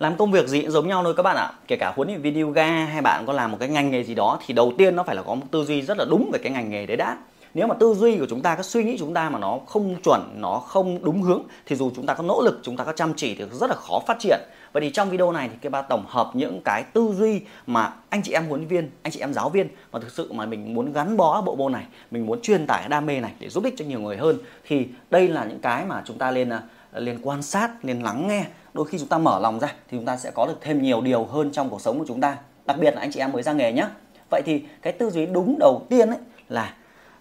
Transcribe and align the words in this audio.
làm 0.00 0.16
công 0.16 0.32
việc 0.32 0.48
gì 0.48 0.60
cũng 0.62 0.70
giống 0.70 0.88
nhau 0.88 1.04
thôi 1.04 1.14
các 1.16 1.22
bạn 1.22 1.36
ạ. 1.36 1.52
Kể 1.68 1.76
cả 1.76 1.92
huấn 1.96 2.08
luyện 2.08 2.22
video 2.22 2.50
ga 2.50 2.84
hay 2.84 3.02
bạn 3.02 3.26
có 3.26 3.32
làm 3.32 3.52
một 3.52 3.56
cái 3.60 3.68
ngành 3.68 3.90
nghề 3.90 4.04
gì 4.04 4.14
đó, 4.14 4.38
thì 4.46 4.54
đầu 4.54 4.72
tiên 4.78 4.96
nó 4.96 5.02
phải 5.02 5.16
là 5.16 5.22
có 5.22 5.34
một 5.34 5.46
tư 5.50 5.64
duy 5.64 5.82
rất 5.82 5.98
là 5.98 6.04
đúng 6.10 6.30
về 6.32 6.38
cái 6.42 6.52
ngành 6.52 6.70
nghề 6.70 6.86
đấy 6.86 6.96
đã. 6.96 7.16
Nếu 7.54 7.66
mà 7.66 7.74
tư 7.74 7.94
duy 7.94 8.18
của 8.18 8.26
chúng 8.30 8.40
ta, 8.40 8.54
cái 8.54 8.64
suy 8.64 8.84
nghĩ 8.84 8.96
chúng 8.98 9.14
ta 9.14 9.30
mà 9.30 9.38
nó 9.38 9.58
không 9.66 9.96
chuẩn, 10.02 10.34
nó 10.36 10.58
không 10.58 11.04
đúng 11.04 11.22
hướng, 11.22 11.42
thì 11.66 11.76
dù 11.76 11.90
chúng 11.96 12.06
ta 12.06 12.14
có 12.14 12.22
nỗ 12.22 12.42
lực, 12.42 12.60
chúng 12.62 12.76
ta 12.76 12.84
có 12.84 12.92
chăm 12.92 13.14
chỉ 13.16 13.34
thì 13.34 13.44
rất 13.52 13.70
là 13.70 13.76
khó 13.76 14.00
phát 14.06 14.16
triển. 14.20 14.40
Vậy 14.72 14.80
thì 14.80 14.90
trong 14.90 15.10
video 15.10 15.32
này 15.32 15.48
thì 15.48 15.54
cái 15.62 15.70
ba 15.70 15.82
tổng 15.82 16.04
hợp 16.08 16.30
những 16.34 16.60
cái 16.64 16.82
tư 16.82 17.14
duy 17.18 17.40
mà 17.66 17.92
anh 18.08 18.22
chị 18.22 18.32
em 18.32 18.46
huấn 18.46 18.60
luyện 18.60 18.68
viên, 18.68 18.90
anh 19.02 19.12
chị 19.12 19.20
em 19.20 19.32
giáo 19.32 19.48
viên 19.48 19.68
mà 19.92 19.98
thực 19.98 20.12
sự 20.12 20.32
mà 20.32 20.46
mình 20.46 20.74
muốn 20.74 20.92
gắn 20.92 21.16
bó 21.16 21.40
bộ 21.40 21.56
môn 21.56 21.72
này, 21.72 21.84
mình 22.10 22.26
muốn 22.26 22.40
truyền 22.40 22.66
tải 22.66 22.80
cái 22.80 22.88
đam 22.88 23.06
mê 23.06 23.20
này 23.20 23.32
để 23.38 23.48
giúp 23.48 23.64
ích 23.64 23.74
cho 23.76 23.84
nhiều 23.84 24.00
người 24.00 24.16
hơn, 24.16 24.38
thì 24.68 24.86
đây 25.10 25.28
là 25.28 25.44
những 25.44 25.60
cái 25.60 25.84
mà 25.84 26.02
chúng 26.04 26.18
ta 26.18 26.30
nên 26.30 26.50
à, 26.50 26.62
nên 27.00 27.18
quan 27.22 27.42
sát, 27.42 27.84
nên 27.84 28.00
lắng 28.00 28.28
nghe 28.28 28.44
đôi 28.74 28.86
khi 28.86 28.98
chúng 28.98 29.08
ta 29.08 29.18
mở 29.18 29.38
lòng 29.38 29.60
ra 29.60 29.68
thì 29.68 29.98
chúng 29.98 30.04
ta 30.04 30.16
sẽ 30.16 30.30
có 30.30 30.46
được 30.46 30.58
thêm 30.60 30.82
nhiều 30.82 31.00
điều 31.00 31.24
hơn 31.24 31.52
trong 31.52 31.70
cuộc 31.70 31.80
sống 31.80 31.98
của 31.98 32.04
chúng 32.08 32.20
ta. 32.20 32.36
Đặc 32.66 32.76
biệt 32.80 32.94
là 32.94 33.00
anh 33.00 33.12
chị 33.12 33.20
em 33.20 33.32
mới 33.32 33.42
ra 33.42 33.52
nghề 33.52 33.72
nhé 33.72 33.86
vậy 34.30 34.42
thì 34.46 34.64
cái 34.82 34.92
tư 34.92 35.10
duy 35.10 35.26
đúng 35.26 35.58
đầu 35.58 35.86
tiên 35.88 36.08
ấy 36.08 36.18
là 36.48 36.74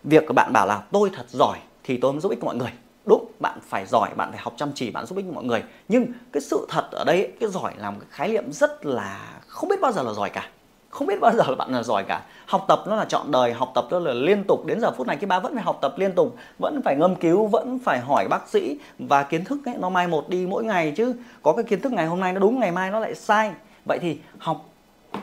việc 0.04 0.23
của 0.28 0.34
bạn 0.34 0.54
bảo 0.54 0.68
là 0.68 0.84
tôi 0.92 1.09
thật 1.14 1.26
giỏi 1.30 1.58
thì 1.84 1.98
tôi 1.98 2.12
mới 2.12 2.22
giúp 2.22 2.30
ích 2.30 2.44
mọi 2.44 2.56
người. 2.56 2.72
Đúng, 3.06 3.32
bạn 3.40 3.59
phải 3.64 3.86
giỏi, 3.86 4.09
bạn 4.16 4.32
phải 4.32 4.40
học 4.44 4.54
chăm 4.58 4.72
chỉ, 4.76 4.92
bạn 4.92 5.06
giúp 5.06 5.18
ích 5.18 5.26
mọi 5.26 5.44
người. 5.44 5.64
Nhưng 5.88 6.06
cái 6.32 6.42
sự 6.42 6.68
thật 6.70 6.88
ở 6.92 7.04
đây 7.04 7.32
cái 7.40 7.50
giỏi 7.50 7.73
là 7.78 7.92
một 7.92 7.98
cái 8.00 8.09
khái 8.12 8.30
niệm 8.30 8.52
rất 8.52 8.86
là 8.86 9.42
không 9.48 9.70
biết 9.70 9.81
bao 9.81 9.92
giờ 9.92 10.04
là 10.04 10.14
giỏi 10.14 10.30
cả 10.30 10.50
không 10.90 11.08
biết 11.08 11.20
bao 11.22 11.32
giờ 11.32 11.44
là 11.48 11.56
bạn 11.56 11.74
là 11.74 11.84
giỏi 11.84 12.04
cả. 12.04 12.22
Học 12.46 12.66
tập 12.68 12.84
nó 12.88 12.96
là 12.96 13.06
chọn 13.06 13.32
đời 13.32 13.54
học 13.54 13.72
tập 13.76 13.88
nó 13.92 14.00
là 14.00 14.14
liên 14.14 14.44
tục. 14.48 14.66
Đến 14.66 14.80
giờ 14.82 14.92
phút 14.92 15.08
này 15.08 15.16
cái 15.16 15.28
ba 15.28 15.40
vẫn 15.40 15.54
phải 15.54 15.64
học 15.64 15.78
tập 15.82 15.94
liên 15.98 16.12
tục 16.12 16.36
vẫn 16.60 16.82
phải 16.86 16.96
ngâm 16.96 17.16
cứu 17.16 17.48
vẫn 17.48 17.80
phải 17.84 18.00
hỏi 18.00 18.28
bác 18.30 18.50
sĩ. 18.50 18.80
Và 19.00 19.24
kiến 19.24 19.46
thức 19.46 19.60
ấy 19.66 19.76
nó 19.80 19.90
mai 19.90 20.08
một 20.08 20.30
đi 20.30 20.48
mỗi 20.48 20.64
ngày 20.64 20.94
chứ. 20.96 21.16
Có 21.44 21.54
cái 21.54 21.64
kiến 21.64 21.82
thức 21.82 21.92
ngày 21.92 22.06
hôm 22.06 22.20
nay 22.20 22.34
nó 22.34 22.40
đúng 22.40 22.60
ngày 22.60 22.72
mai 22.72 22.92
nó 22.92 23.00
lại 23.00 23.16
sai. 23.16 23.52
Vậy 23.86 24.00
thì 24.02 24.18
học 24.38 24.66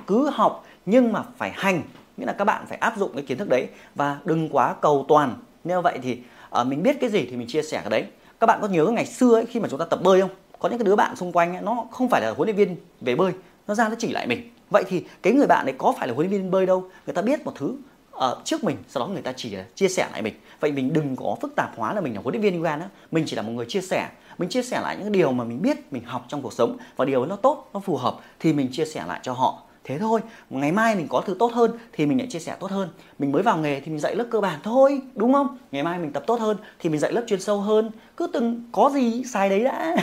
cứ 0.06 0.30
học 0.30 0.64
nhưng 0.86 1.12
mà 1.12 1.22
phải 1.36 1.52
hành. 1.54 1.82
Nghĩa 2.16 2.26
là 2.26 2.32
các 2.32 2.44
bạn 2.44 2.64
phải 2.68 2.78
áp 2.78 2.96
dụng 2.96 3.10
cái 3.14 3.22
kiến 3.22 3.38
thức 3.38 3.48
đấy. 3.48 3.68
Và 3.94 4.18
đừng 4.24 4.48
quá 4.48 4.74
cầu 4.80 5.04
toàn. 5.08 5.34
Như 5.64 5.80
vậy 5.80 5.98
thì 6.02 6.18
à, 6.50 6.64
mình 6.64 6.82
biết 6.82 7.00
cái 7.00 7.10
gì 7.10 7.26
thì 7.30 7.36
mình 7.36 7.46
chia 7.46 7.62
sẻ 7.62 7.80
cái 7.80 7.90
đấy. 7.90 8.04
Các 8.40 8.46
bạn 8.46 8.58
có 8.62 8.68
nhớ 8.68 8.84
ngày 8.84 9.06
xưa 9.06 9.34
ấy, 9.34 9.46
khi 9.46 9.60
mà 9.60 9.68
chúng 9.68 9.78
ta 9.78 9.84
tập 9.84 10.02
bơi 10.02 10.20
không? 10.20 10.30
Có 10.58 10.68
những 10.68 10.78
cái 10.78 10.84
đứa 10.84 10.96
bạn 10.96 11.16
xung 11.16 11.32
quanh 11.32 11.56
ấy, 11.56 11.62
nó 11.62 11.84
không 11.90 12.08
phải 12.08 12.20
là 12.20 12.30
huấn 12.36 12.46
luyện 12.46 12.56
viên 12.56 12.76
về 13.00 13.14
bơi. 13.14 13.32
Nó 13.68 13.74
ra 13.74 13.88
nó 13.88 13.94
chỉ 13.98 14.12
lại 14.12 14.26
mình 14.26 14.50
vậy 14.70 14.84
thì 14.88 15.04
cái 15.22 15.32
người 15.32 15.46
bạn 15.46 15.66
đấy 15.66 15.74
có 15.78 15.94
phải 15.98 16.08
là 16.08 16.14
huấn 16.14 16.28
luyện 16.28 16.42
viên 16.42 16.50
bơi 16.50 16.66
đâu? 16.66 16.84
Người 17.06 17.14
ta 17.14 17.22
biết 17.22 17.44
một 17.44 17.52
thứ 17.54 17.76
ở 18.10 18.40
trước 18.44 18.64
mình, 18.64 18.76
sau 18.88 19.00
đó 19.00 19.06
người 19.06 19.22
ta 19.22 19.32
chỉ 19.36 19.56
chia 19.74 19.88
sẻ 19.88 20.08
lại 20.12 20.22
mình. 20.22 20.34
Vậy 20.60 20.72
mình 20.72 20.92
đừng 20.92 21.16
có 21.16 21.36
phức 21.40 21.56
tạp 21.56 21.76
hóa 21.76 21.94
là 21.94 22.00
mình 22.00 22.14
là 22.14 22.20
huấn 22.20 22.32
luyện 22.32 22.42
viên 22.42 22.56
yoga 22.56 22.76
nữa 22.76 22.88
mình 23.10 23.24
chỉ 23.26 23.36
là 23.36 23.42
một 23.42 23.52
người 23.52 23.66
chia 23.68 23.80
sẻ. 23.80 24.08
Mình 24.38 24.48
chia 24.48 24.62
sẻ 24.62 24.80
lại 24.80 24.96
những 25.00 25.12
điều 25.12 25.32
mà 25.32 25.44
mình 25.44 25.62
biết, 25.62 25.92
mình 25.92 26.04
học 26.04 26.24
trong 26.28 26.42
cuộc 26.42 26.52
sống. 26.52 26.76
Và 26.96 27.04
điều 27.04 27.26
nó 27.26 27.36
tốt, 27.36 27.70
nó 27.74 27.80
phù 27.80 27.96
hợp 27.96 28.16
thì 28.40 28.52
mình 28.52 28.68
chia 28.72 28.84
sẻ 28.84 29.04
lại 29.06 29.20
cho 29.22 29.32
họ. 29.32 29.62
Thế 29.84 29.98
thôi, 29.98 30.20
ngày 30.50 30.72
mai 30.72 30.96
mình 30.96 31.08
có 31.08 31.20
thứ 31.20 31.36
tốt 31.38 31.52
hơn 31.52 31.70
thì 31.92 32.06
mình 32.06 32.18
lại 32.18 32.26
chia 32.30 32.38
sẻ 32.38 32.56
tốt 32.60 32.70
hơn. 32.70 32.88
Mình 33.18 33.32
mới 33.32 33.42
vào 33.42 33.58
nghề 33.58 33.80
thì 33.80 33.90
mình 33.90 34.00
dạy 34.00 34.14
lớp 34.16 34.26
cơ 34.30 34.40
bản 34.40 34.60
thôi, 34.62 35.00
đúng 35.14 35.32
không? 35.32 35.58
Ngày 35.72 35.82
mai 35.82 35.98
mình 35.98 36.12
tập 36.12 36.24
tốt 36.26 36.40
hơn 36.40 36.56
thì 36.78 36.90
mình 36.90 37.00
dạy 37.00 37.12
lớp 37.12 37.22
chuyên 37.26 37.40
sâu 37.40 37.60
hơn. 37.60 37.90
Cứ 38.16 38.26
từng 38.32 38.62
có 38.72 38.90
gì 38.94 39.24
sai 39.24 39.48
đấy 39.48 39.64
đã 39.64 39.96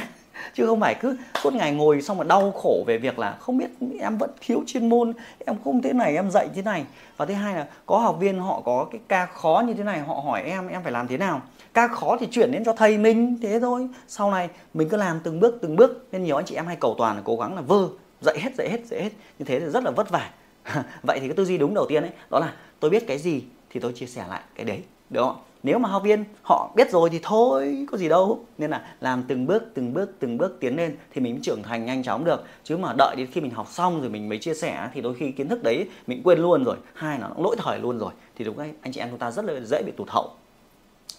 chứ 0.53 0.65
không 0.65 0.79
phải 0.79 0.95
cứ 0.95 1.17
suốt 1.43 1.53
ngày 1.53 1.71
ngồi 1.71 2.01
xong 2.01 2.17
mà 2.17 2.23
đau 2.23 2.51
khổ 2.51 2.83
về 2.87 2.97
việc 2.97 3.19
là 3.19 3.37
không 3.39 3.57
biết 3.57 3.69
em 3.99 4.17
vẫn 4.17 4.29
thiếu 4.41 4.63
chuyên 4.67 4.89
môn, 4.89 5.13
em 5.45 5.55
không 5.63 5.81
thế 5.81 5.93
này, 5.93 6.15
em 6.15 6.31
dạy 6.31 6.47
thế 6.55 6.61
này. 6.61 6.85
Và 7.17 7.25
thứ 7.25 7.33
hai 7.33 7.55
là 7.55 7.67
có 7.85 7.97
học 7.97 8.17
viên 8.19 8.39
họ 8.39 8.61
có 8.65 8.87
cái 8.91 9.01
ca 9.07 9.25
khó 9.25 9.63
như 9.67 9.73
thế 9.73 9.83
này, 9.83 9.99
họ 9.99 10.13
hỏi 10.13 10.43
em 10.43 10.67
em 10.67 10.83
phải 10.83 10.91
làm 10.91 11.07
thế 11.07 11.17
nào? 11.17 11.41
Ca 11.73 11.87
khó 11.87 12.17
thì 12.19 12.27
chuyển 12.31 12.51
đến 12.51 12.63
cho 12.63 12.73
thầy 12.73 12.97
mình, 12.97 13.37
thế 13.41 13.59
thôi. 13.59 13.87
Sau 14.07 14.31
này 14.31 14.49
mình 14.73 14.89
cứ 14.89 14.97
làm 14.97 15.19
từng 15.23 15.39
bước 15.39 15.59
từng 15.61 15.75
bước. 15.75 16.07
Nên 16.11 16.23
nhiều 16.23 16.35
anh 16.35 16.45
chị 16.45 16.55
em 16.55 16.67
hay 16.67 16.75
cầu 16.75 16.95
toàn 16.97 17.15
là 17.15 17.21
cố 17.25 17.35
gắng 17.35 17.55
là 17.55 17.61
vơ 17.61 17.87
dạy 18.21 18.39
hết 18.39 18.55
dạy 18.57 18.69
hết 18.69 18.85
dạy 18.85 19.03
hết. 19.03 19.11
Như 19.39 19.45
thế 19.45 19.59
thì 19.59 19.65
rất 19.65 19.83
là 19.83 19.91
vất 19.91 20.09
vả. 20.09 20.29
Vậy 21.03 21.19
thì 21.19 21.27
cái 21.27 21.35
tư 21.35 21.45
duy 21.45 21.57
đúng 21.57 21.73
đầu 21.73 21.85
tiên 21.89 22.03
ấy, 22.03 22.11
đó 22.31 22.39
là 22.39 22.53
tôi 22.79 22.91
biết 22.91 23.07
cái 23.07 23.17
gì 23.17 23.43
thì 23.69 23.79
tôi 23.79 23.93
chia 23.93 24.05
sẻ 24.05 24.25
lại 24.29 24.41
cái 24.55 24.65
đấy, 24.65 24.83
được 25.09 25.21
không 25.21 25.37
nếu 25.63 25.79
mà 25.79 25.89
học 25.89 26.03
viên 26.03 26.23
họ 26.41 26.71
biết 26.75 26.91
rồi 26.91 27.09
thì 27.09 27.19
thôi 27.23 27.85
có 27.91 27.97
gì 27.97 28.09
đâu. 28.09 28.45
Nên 28.57 28.71
là 28.71 28.95
làm 29.01 29.23
từng 29.27 29.45
bước 29.45 29.63
từng 29.73 29.93
bước 29.93 30.11
từng 30.19 30.37
bước 30.37 30.57
tiến 30.59 30.75
lên 30.75 30.97
thì 31.13 31.21
mình 31.21 31.41
trưởng 31.41 31.63
thành 31.63 31.85
nhanh 31.85 32.03
chóng 32.03 32.25
được. 32.25 32.43
Chứ 32.63 32.77
mà 32.77 32.93
đợi 32.97 33.15
đến 33.17 33.27
khi 33.31 33.41
mình 33.41 33.51
học 33.51 33.67
xong 33.71 34.01
rồi 34.01 34.09
mình 34.09 34.29
mới 34.29 34.37
chia 34.37 34.53
sẻ 34.53 34.89
thì 34.93 35.01
đôi 35.01 35.13
khi 35.13 35.31
kiến 35.31 35.49
thức 35.49 35.63
đấy 35.63 35.87
mình 36.07 36.21
quên 36.23 36.39
luôn 36.39 36.63
rồi. 36.63 36.77
Hai 36.93 37.19
là 37.19 37.27
nó 37.27 37.35
lỗi 37.43 37.55
thời 37.59 37.79
luôn 37.79 37.99
rồi. 37.99 38.11
Thì 38.35 38.45
đúng 38.45 38.57
đấy 38.57 38.71
anh 38.81 38.93
chị 38.93 38.99
em 38.99 39.09
chúng 39.09 39.19
ta 39.19 39.31
rất 39.31 39.45
là 39.45 39.59
dễ 39.65 39.83
bị 39.85 39.91
tụt 39.97 40.09
hậu. 40.09 40.31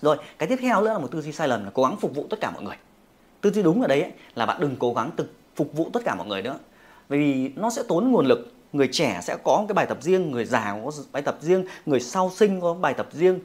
Rồi 0.00 0.16
cái 0.38 0.48
tiếp 0.48 0.58
theo 0.60 0.80
nữa 0.80 0.92
là 0.92 0.98
một 0.98 1.08
tư 1.10 1.20
duy 1.20 1.32
sai 1.32 1.48
lầm 1.48 1.64
là 1.64 1.70
cố 1.74 1.82
gắng 1.82 1.96
phục 1.96 2.14
vụ 2.14 2.26
tất 2.30 2.40
cả 2.40 2.50
mọi 2.50 2.62
người. 2.62 2.76
Tư 3.40 3.50
duy 3.50 3.62
đúng 3.62 3.82
ở 3.82 3.88
đấy 3.88 4.02
ấy, 4.02 4.12
là 4.34 4.46
bạn 4.46 4.60
đừng 4.60 4.76
cố 4.78 4.94
gắng 4.94 5.10
tự 5.16 5.26
phục 5.56 5.72
vụ 5.72 5.90
tất 5.92 6.00
cả 6.04 6.14
mọi 6.14 6.26
người 6.26 6.42
nữa. 6.42 6.58
Vì 7.08 7.50
nó 7.56 7.70
sẽ 7.70 7.82
tốn 7.88 8.10
nguồn 8.10 8.26
lực 8.26 8.52
người 8.74 8.88
trẻ 8.92 9.20
sẽ 9.22 9.36
có 9.44 9.56
một 9.56 9.64
cái 9.68 9.74
bài 9.74 9.86
tập 9.86 9.98
riêng, 10.00 10.30
người 10.30 10.44
già 10.44 10.76
có 10.84 10.92
bài 11.12 11.22
tập 11.22 11.38
riêng, 11.40 11.64
người 11.86 12.00
sau 12.00 12.30
sinh 12.36 12.60
có 12.60 12.74
bài 12.74 12.94
tập 12.94 13.08
riêng. 13.12 13.40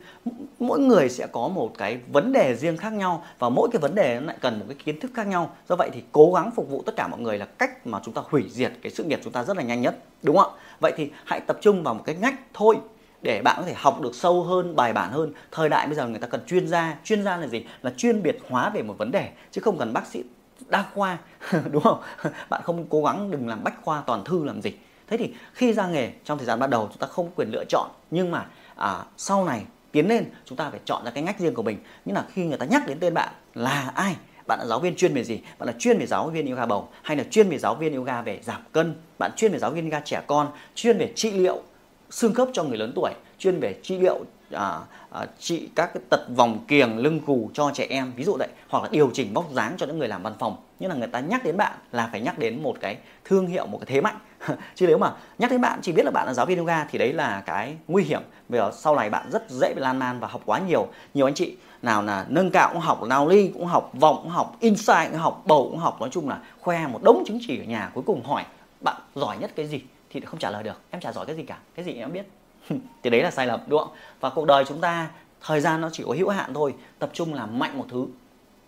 Mỗi 0.59 0.79
người 0.79 1.09
sẽ 1.09 1.27
có 1.27 1.47
một 1.47 1.71
cái 1.77 1.99
vấn 2.07 2.31
đề 2.31 2.55
riêng 2.55 2.77
khác 2.77 2.93
nhau 2.93 3.23
và 3.39 3.49
mỗi 3.49 3.69
cái 3.71 3.79
vấn 3.79 3.95
đề 3.95 4.19
nó 4.19 4.25
lại 4.25 4.37
cần 4.41 4.59
một 4.59 4.65
cái 4.67 4.77
kiến 4.85 4.99
thức 4.99 5.11
khác 5.13 5.27
nhau. 5.27 5.55
Do 5.69 5.75
vậy 5.75 5.89
thì 5.93 6.03
cố 6.11 6.31
gắng 6.35 6.51
phục 6.55 6.69
vụ 6.69 6.83
tất 6.85 6.95
cả 6.95 7.07
mọi 7.07 7.19
người 7.19 7.37
là 7.37 7.45
cách 7.45 7.87
mà 7.87 7.99
chúng 8.03 8.13
ta 8.13 8.21
hủy 8.29 8.45
diệt 8.49 8.71
cái 8.81 8.91
sự 8.91 9.03
nghiệp 9.03 9.19
chúng 9.23 9.33
ta 9.33 9.43
rất 9.43 9.57
là 9.57 9.63
nhanh 9.63 9.81
nhất, 9.81 9.97
đúng 10.23 10.37
không 10.37 10.53
ạ? 10.53 10.59
Vậy 10.79 10.93
thì 10.97 11.11
hãy 11.25 11.39
tập 11.39 11.57
trung 11.61 11.83
vào 11.83 11.93
một 11.93 12.03
cái 12.05 12.15
ngách 12.15 12.39
thôi 12.53 12.77
để 13.21 13.41
bạn 13.41 13.55
có 13.59 13.63
thể 13.65 13.73
học 13.77 14.01
được 14.01 14.15
sâu 14.15 14.43
hơn, 14.43 14.75
bài 14.75 14.93
bản 14.93 15.11
hơn. 15.11 15.33
Thời 15.51 15.69
đại 15.69 15.87
bây 15.87 15.95
giờ 15.95 16.07
người 16.07 16.19
ta 16.19 16.27
cần 16.27 16.41
chuyên 16.47 16.67
gia. 16.67 16.97
Chuyên 17.03 17.23
gia 17.23 17.37
là 17.37 17.47
gì? 17.47 17.65
Là 17.81 17.91
chuyên 17.97 18.23
biệt 18.23 18.37
hóa 18.49 18.69
về 18.69 18.81
một 18.81 18.97
vấn 18.97 19.11
đề, 19.11 19.29
chứ 19.51 19.61
không 19.61 19.77
cần 19.77 19.93
bác 19.93 20.07
sĩ 20.07 20.23
đa 20.67 20.85
khoa, 20.93 21.17
đúng 21.71 21.83
không? 21.83 22.01
Bạn 22.49 22.61
không 22.63 22.85
cố 22.89 23.03
gắng 23.03 23.31
đừng 23.31 23.47
làm 23.47 23.63
bách 23.63 23.83
khoa 23.83 24.03
toàn 24.07 24.23
thư 24.23 24.43
làm 24.43 24.61
gì 24.61 24.71
thế 25.09 25.17
thì 25.17 25.33
khi 25.53 25.73
ra 25.73 25.87
nghề 25.87 26.11
trong 26.23 26.37
thời 26.37 26.47
gian 26.47 26.59
ban 26.59 26.69
đầu 26.69 26.87
chúng 26.89 26.97
ta 26.97 27.07
không 27.07 27.25
có 27.25 27.31
quyền 27.35 27.51
lựa 27.51 27.63
chọn 27.69 27.89
nhưng 28.11 28.31
mà 28.31 28.45
à, 28.75 29.03
sau 29.17 29.45
này 29.45 29.63
tiến 29.91 30.07
lên 30.07 30.25
chúng 30.45 30.57
ta 30.57 30.69
phải 30.69 30.79
chọn 30.85 31.05
ra 31.05 31.11
cái 31.11 31.23
ngách 31.23 31.39
riêng 31.39 31.53
của 31.53 31.63
mình. 31.63 31.77
Nhưng 32.05 32.15
là 32.15 32.25
khi 32.33 32.45
người 32.45 32.57
ta 32.57 32.65
nhắc 32.65 32.87
đến 32.87 32.97
tên 32.99 33.13
bạn 33.13 33.29
là 33.55 33.91
ai? 33.95 34.15
Bạn 34.47 34.59
là 34.59 34.65
giáo 34.65 34.79
viên 34.79 34.95
chuyên 34.95 35.13
về 35.13 35.23
gì? 35.23 35.39
Bạn 35.59 35.67
là 35.67 35.73
chuyên 35.79 35.97
về 35.97 36.05
giáo 36.05 36.29
viên 36.29 36.47
yoga 36.47 36.65
bầu 36.65 36.89
hay 37.01 37.17
là 37.17 37.23
chuyên 37.31 37.49
về 37.49 37.57
giáo 37.57 37.75
viên 37.75 37.95
yoga 37.95 38.21
về 38.21 38.39
giảm 38.43 38.61
cân? 38.71 38.95
Bạn 39.19 39.31
chuyên 39.37 39.51
về 39.51 39.59
giáo 39.59 39.71
viên 39.71 39.83
yoga 39.83 39.99
trẻ 39.99 40.21
con 40.27 40.51
chuyên 40.75 40.97
về 40.97 41.13
trị 41.15 41.31
liệu 41.31 41.61
xương 42.09 42.33
khớp 42.33 42.49
cho 42.53 42.63
người 42.63 42.77
lớn 42.77 42.91
tuổi 42.95 43.11
chuyên 43.39 43.59
về 43.59 43.79
trị 43.83 43.97
liệu 43.97 44.19
à, 44.51 44.79
à, 45.11 45.25
trị 45.39 45.69
các 45.75 45.93
cái 45.93 46.03
tật 46.09 46.25
vòng 46.35 46.65
kiềng 46.67 46.97
lưng 46.97 47.19
cù 47.19 47.49
cho 47.53 47.71
trẻ 47.73 47.87
em 47.89 48.11
ví 48.15 48.23
dụ 48.23 48.35
vậy 48.39 48.47
hoặc 48.69 48.83
là 48.83 48.89
điều 48.91 49.09
chỉnh 49.13 49.33
vóc 49.33 49.51
dáng 49.53 49.73
cho 49.77 49.85
những 49.85 49.99
người 49.99 50.07
làm 50.07 50.23
văn 50.23 50.33
phòng. 50.39 50.55
Nhưng 50.79 50.89
là 50.89 50.95
người 50.95 51.07
ta 51.07 51.19
nhắc 51.19 51.43
đến 51.43 51.57
bạn 51.57 51.77
là 51.91 52.09
phải 52.11 52.21
nhắc 52.21 52.39
đến 52.39 52.63
một 52.63 52.77
cái 52.79 52.97
thương 53.25 53.47
hiệu 53.47 53.65
một 53.67 53.77
cái 53.77 53.85
thế 53.85 54.01
mạnh. 54.01 54.17
chứ 54.75 54.87
nếu 54.87 54.97
mà 54.97 55.13
nhắc 55.37 55.51
đến 55.51 55.61
bạn, 55.61 55.79
chỉ 55.81 55.91
biết 55.91 56.05
là 56.05 56.11
bạn 56.11 56.27
là 56.27 56.33
giáo 56.33 56.45
viên 56.45 56.57
yoga 56.57 56.85
thì 56.91 56.99
đấy 56.99 57.13
là 57.13 57.43
cái 57.45 57.75
nguy 57.87 58.03
hiểm. 58.03 58.21
Vì 58.49 58.59
sau 58.73 58.95
này 58.95 59.09
bạn 59.09 59.29
rất 59.31 59.49
dễ 59.49 59.73
bị 59.73 59.81
lan 59.81 59.99
man 59.99 60.19
và 60.19 60.27
học 60.27 60.41
quá 60.45 60.59
nhiều. 60.59 60.87
Nhiều 61.13 61.27
anh 61.27 61.33
chị 61.33 61.55
nào 61.81 62.03
là 62.03 62.25
nâng 62.29 62.51
cao 62.51 62.69
cũng 62.73 62.81
học, 62.81 63.03
nào 63.03 63.27
ly 63.27 63.51
cũng 63.53 63.65
học, 63.65 63.91
vọng 63.93 64.19
cũng 64.21 64.31
học, 64.31 64.55
insight 64.59 65.11
cũng 65.11 65.19
học, 65.19 65.43
bầu 65.45 65.67
cũng 65.71 65.79
học, 65.79 65.97
nói 65.99 66.09
chung 66.11 66.29
là 66.29 66.39
khoe 66.59 66.87
một 66.87 66.99
đống 67.03 67.23
chứng 67.27 67.39
chỉ 67.47 67.59
ở 67.59 67.63
nhà 67.63 67.91
cuối 67.93 68.03
cùng 68.07 68.23
hỏi, 68.23 68.43
bạn 68.81 68.95
giỏi 69.15 69.37
nhất 69.37 69.51
cái 69.55 69.67
gì? 69.67 69.81
Thì 70.09 70.19
không 70.19 70.39
trả 70.39 70.51
lời 70.51 70.63
được. 70.63 70.81
Em 70.89 71.01
chả 71.01 71.11
giỏi 71.11 71.25
cái 71.25 71.35
gì 71.35 71.43
cả, 71.43 71.57
cái 71.75 71.85
gì 71.85 71.93
em 71.93 72.13
biết? 72.13 72.25
Thì 73.03 73.09
đấy 73.09 73.23
là 73.23 73.31
sai 73.31 73.47
lầm, 73.47 73.59
đúng 73.67 73.79
không? 73.79 73.91
Và 74.19 74.29
cuộc 74.29 74.45
đời 74.45 74.65
chúng 74.67 74.81
ta, 74.81 75.09
thời 75.41 75.61
gian 75.61 75.81
nó 75.81 75.89
chỉ 75.93 76.03
có 76.07 76.13
hữu 76.13 76.29
hạn 76.29 76.53
thôi. 76.53 76.73
Tập 76.99 77.09
trung 77.13 77.33
làm 77.33 77.59
mạnh 77.59 77.77
một 77.77 77.85
thứ, 77.89 78.05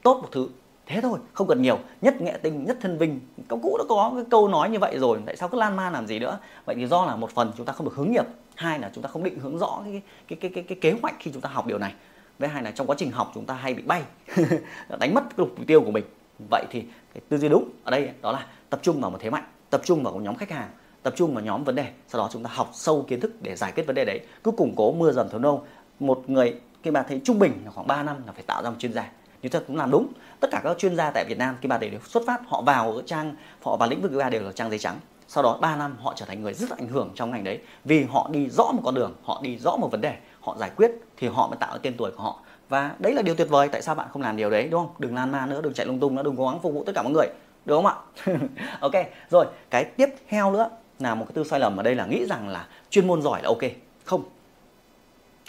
tốt 0.04 0.20
một 0.22 0.30
thứ 0.32 0.48
thế 0.92 1.02
thôi 1.02 1.20
không 1.34 1.48
cần 1.48 1.62
nhiều. 1.62 1.80
Nhất 2.02 2.22
nghệ 2.22 2.38
tinh 2.42 2.66
nhất 2.66 2.78
thân 2.82 2.98
vinh. 2.98 3.20
Câu 3.48 3.60
cũ 3.64 3.78
đã 3.78 3.84
có 3.90 4.12
cái 4.16 4.24
câu 4.32 4.48
nói 4.48 4.70
như 4.70 4.80
vậy 4.80 5.00
rồi 5.00 5.20
tại 5.26 5.36
sao 5.36 5.50
cứ 5.50 5.58
lan 5.58 5.76
man 5.76 5.94
làm 5.94 6.08
gì 6.08 6.20
nữa? 6.20 6.38
Vậy 6.66 6.76
thì 6.76 6.88
do 6.88 7.06
là 7.06 7.16
một 7.16 7.32
phần 7.32 7.52
chúng 7.58 7.66
ta 7.66 7.74
không 7.74 7.86
được 7.86 7.96
hướng 7.96 8.12
nghiệp 8.12 8.26
hai 8.56 8.80
là 8.80 8.92
chúng 8.94 9.04
ta 9.04 9.10
không 9.10 9.24
định 9.24 9.40
hướng 9.40 9.58
rõ 9.58 9.82
cái 9.84 10.02
cái 10.28 10.38
cái 10.42 10.52
cái, 10.52 10.64
cái 10.64 10.78
kế 10.82 11.00
hoạch 11.02 11.16
khi 11.20 11.32
chúng 11.34 11.42
ta 11.42 11.50
học 11.50 11.68
điều 11.68 11.78
này. 11.78 11.94
Với 12.40 12.50
hai 12.50 12.64
là 12.64 12.72
trong 12.72 12.88
quá 12.88 12.96
trình 13.00 13.12
học 13.12 13.32
chúng 13.34 13.46
ta 13.46 13.54
hay 13.54 13.74
bị 13.74 13.84
bay 13.84 14.04
đánh 15.00 15.14
mất 15.14 15.24
cái 15.38 15.46
mục 15.46 15.68
tiêu 15.68 15.82
của 15.82 15.92
mình. 15.92 16.04
Vậy 16.50 16.66
thì 16.72 16.84
cái 17.14 17.22
tư 17.30 17.38
duy 17.38 17.50
đúng 17.50 17.70
ở 17.84 17.92
đây 17.92 18.10
đó 18.22 18.32
là 18.32 18.46
tập 18.70 18.80
trung 18.84 19.02
vào 19.02 19.12
một 19.12 19.18
thế 19.22 19.30
mạnh 19.30 19.44
tập 19.70 19.82
trung 19.86 20.04
vào 20.04 20.14
một 20.14 20.20
nhóm 20.20 20.36
khách 20.36 20.52
hàng 20.52 20.70
tập 21.04 21.14
trung 21.16 21.34
vào 21.34 21.44
nhóm 21.44 21.64
vấn 21.64 21.76
đề. 21.76 21.92
Sau 22.08 22.22
đó 22.22 22.30
chúng 22.32 22.44
ta 22.44 22.50
học 22.54 22.70
sâu 22.74 23.06
kiến 23.08 23.20
thức 23.20 23.32
để 23.42 23.56
giải 23.56 23.72
quyết 23.72 23.88
vấn 23.88 23.96
đề 23.96 24.06
đấy. 24.06 24.20
Cứ 24.44 24.52
củng 24.52 24.74
cố 24.76 24.92
mưa 24.92 25.12
dầm 25.12 25.30
thấm 25.30 25.42
nâu. 25.42 25.64
Một 26.00 26.30
người 26.30 26.56
khi 26.84 26.92
bạn 26.92 27.06
thấy 27.08 27.22
trung 27.24 27.40
bình 27.40 27.62
là 27.66 27.72
khoảng 27.72 27.88
3 27.88 28.04
năm 28.04 28.16
là 28.26 28.32
phải 28.32 28.44
tạo 28.44 28.64
ra 28.64 28.70
một 28.70 28.76
chuyên 28.80 28.94
gia 28.94 29.12
như 29.42 29.50
thật 29.50 29.64
cũng 29.68 29.78
làm 29.78 29.92
đúng. 29.92 30.08
Tất 30.40 30.52
cả 30.52 30.62
các 30.64 30.78
chuyên 30.78 30.96
gia 30.96 31.12
tại 31.12 31.26
Việt 31.26 31.38
Nam 31.38 31.58
khi 31.62 31.68
bà 31.68 31.78
đều 31.78 31.92
xuất 32.06 32.24
phát, 32.28 32.42
họ 32.48 32.62
vào 32.62 32.92
ở 32.92 33.02
trang, 33.06 33.36
họ 33.64 33.78
vào 33.78 33.90
lĩnh 33.90 34.02
vực 34.02 34.12
ba 34.18 34.30
đều 34.30 34.44
là 34.44 34.52
trang 34.52 34.70
giấy 34.70 34.80
trắng. 34.80 35.00
Sau 35.34 35.44
đó 35.44 35.58
3 35.62 35.76
năm 35.76 35.96
họ 36.02 36.14
trở 36.16 36.26
thành 36.26 36.42
người 36.42 36.54
rất 36.54 36.70
ảnh 36.78 36.88
hưởng 36.88 37.12
trong 37.16 37.32
ngành 37.32 37.44
đấy 37.44 37.60
vì 37.86 38.04
họ 38.04 38.30
đi 38.32 38.50
rõ 38.50 38.64
một 38.64 38.82
con 38.84 38.96
đường, 38.96 39.14
họ 39.24 39.40
đi 39.44 39.58
rõ 39.58 39.76
một 39.76 39.92
vấn 39.92 40.02
đề, 40.02 40.16
họ 40.40 40.56
giải 40.60 40.72
quyết 40.76 40.92
thì 41.18 41.28
họ 41.28 41.48
mới 41.48 41.58
tạo 41.58 41.78
tên 41.78 41.94
tuổi 41.98 42.12
của 42.12 42.24
họ. 42.24 42.40
Và 42.70 42.96
đấy 43.00 43.14
là 43.14 43.22
điều 43.22 43.36
tuyệt 43.36 43.50
vời, 43.50 43.70
tại 43.72 43.82
sao 43.82 43.96
bạn 43.96 44.08
không 44.12 44.22
làm 44.22 44.38
điều 44.38 44.50
đấy, 44.50 44.68
đúng 44.72 44.82
không? 44.82 44.96
Đừng 45.00 45.16
lan 45.16 45.32
man 45.32 45.50
nữa, 45.50 45.62
đừng 45.62 45.74
chạy 45.74 45.86
lung 45.86 46.00
tung 46.00 46.16
nữa, 46.16 46.24
đừng 46.24 46.36
cố 46.38 46.48
gắng 46.48 46.60
phục 46.60 46.74
vụ 46.74 46.84
tất 46.84 46.92
cả 46.96 47.02
mọi 47.02 47.12
người, 47.12 47.28
đúng 47.66 47.84
không 47.84 47.94
ạ? 48.26 48.36
Ok, 48.82 48.92
rồi, 49.30 49.46
cái 49.70 49.86
tiếp 49.86 50.10
theo 50.30 50.52
nữa 50.52 50.70
là 51.00 51.16
một 51.16 51.26
cái 51.28 51.34
tư 51.34 51.44
sai 51.44 51.60
lầm 51.60 51.78
ở 51.78 51.84
đây 51.84 51.96
là 51.96 52.06
nghĩ 52.06 52.26
rằng 52.26 52.48
là 52.50 52.68
chuyên 52.90 53.08
môn 53.08 53.22
giỏi 53.22 53.42
là 53.42 53.48
ok. 53.48 53.72
Không 54.06 54.24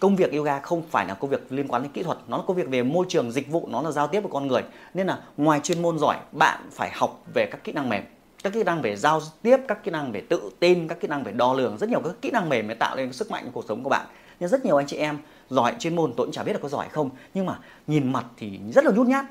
công 0.03 0.17
việc 0.17 0.33
yoga 0.33 0.61
không 0.61 0.83
phải 0.91 1.07
là 1.07 1.15
công 1.15 1.31
việc 1.31 1.53
liên 1.53 1.69
quan 1.69 1.83
đến 1.83 1.93
kỹ 1.93 2.03
thuật, 2.03 2.19
nó 2.29 2.37
là 2.37 2.43
công 2.47 2.57
việc 2.57 2.69
về 2.69 2.83
môi 2.83 3.07
trường, 3.09 3.33
dịch 3.33 3.51
vụ, 3.51 3.69
nó 3.71 3.83
là 3.83 3.91
giao 3.91 4.09
tiếp 4.09 4.21
với 4.21 4.31
con 4.33 4.47
người. 4.47 4.63
Nên 4.95 5.07
là 5.07 5.19
ngoài 5.37 5.61
chuyên 5.63 5.83
môn 5.83 5.99
giỏi, 5.99 6.17
bạn 6.33 6.61
phải 6.73 6.91
học 6.95 7.25
về 7.35 7.47
các 7.47 7.65
kỹ 7.65 7.73
năng 7.73 7.89
mềm. 7.89 8.03
Các 8.43 8.53
kỹ 8.53 8.63
năng 8.63 8.83
về 8.83 8.97
giao 8.97 9.21
tiếp, 9.43 9.57
các 9.69 9.85
kỹ 9.85 9.91
năng 9.91 10.13
về 10.13 10.21
tự 10.21 10.51
tin, 10.61 10.89
các 10.89 11.01
kỹ 11.01 11.09
năng 11.09 11.25
về 11.25 11.33
đo 11.33 11.55
lường, 11.55 11.79
rất 11.79 11.89
nhiều 11.89 12.01
các 12.05 12.13
kỹ 12.23 12.31
năng 12.31 12.49
mềm 12.49 12.69
để 12.69 12.75
tạo 12.75 12.97
nên 12.97 13.13
sức 13.13 13.31
mạnh 13.31 13.45
của 13.45 13.51
cuộc 13.53 13.65
sống 13.69 13.83
của 13.83 13.91
bạn. 13.91 14.07
Nhưng 14.41 14.49
rất 14.49 14.65
nhiều 14.65 14.77
anh 14.77 14.87
chị 14.87 14.97
em 14.97 15.19
giỏi 15.51 15.75
chuyên 15.79 15.97
môn, 15.97 16.13
tôi 16.17 16.27
cũng 16.27 16.33
chả 16.33 16.43
biết 16.43 16.53
là 16.53 16.59
có 16.63 16.69
giỏi 16.69 16.89
không, 16.89 17.11
nhưng 17.35 17.47
mà 17.47 17.59
nhìn 17.87 18.13
mặt 18.13 18.25
thì 18.37 18.61
rất 18.75 18.85
là 18.85 18.91
nhút 18.91 19.07
nhát. 19.07 19.25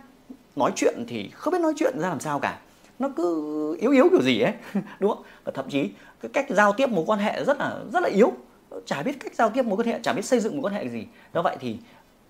Nói 0.56 0.72
chuyện 0.76 1.06
thì 1.08 1.30
không 1.34 1.52
biết 1.52 1.62
nói 1.62 1.74
chuyện 1.76 2.00
ra 2.00 2.10
làm 2.10 2.20
sao 2.20 2.40
cả. 2.40 2.60
Nó 3.00 3.10
cứ 3.16 3.78
yếu 3.80 3.92
yếu 3.92 4.10
kiểu 4.10 4.22
gì 4.22 4.42
ấy, 4.42 4.54
đúng 5.00 5.12
không? 5.12 5.24
Và 5.44 5.52
thậm 5.56 5.70
chí 5.70 5.90
cái 6.22 6.30
cách 6.34 6.46
giao 6.50 6.74
tiếp, 6.74 6.90
mối 6.90 7.04
quan 7.08 7.20
hệ 7.20 7.44
rất 7.44 7.60
là 7.60 7.80
rất 7.94 8.04
là 8.04 8.10
yếu 8.10 8.34
chả 8.86 9.04
biết 9.04 9.20
cách 9.20 9.36
giao 9.36 9.50
tiếp 9.50 9.66
mối 9.66 9.78
quan 9.78 9.88
hệ, 9.88 10.00
chả 10.04 10.14
biết 10.14 10.26
xây 10.26 10.40
dựng 10.40 10.54
mối 10.54 10.62
quan 10.62 10.74
hệ 10.74 10.90
gì. 10.90 11.06
Do 11.34 11.42
vậy 11.42 11.58
thì 11.60 11.78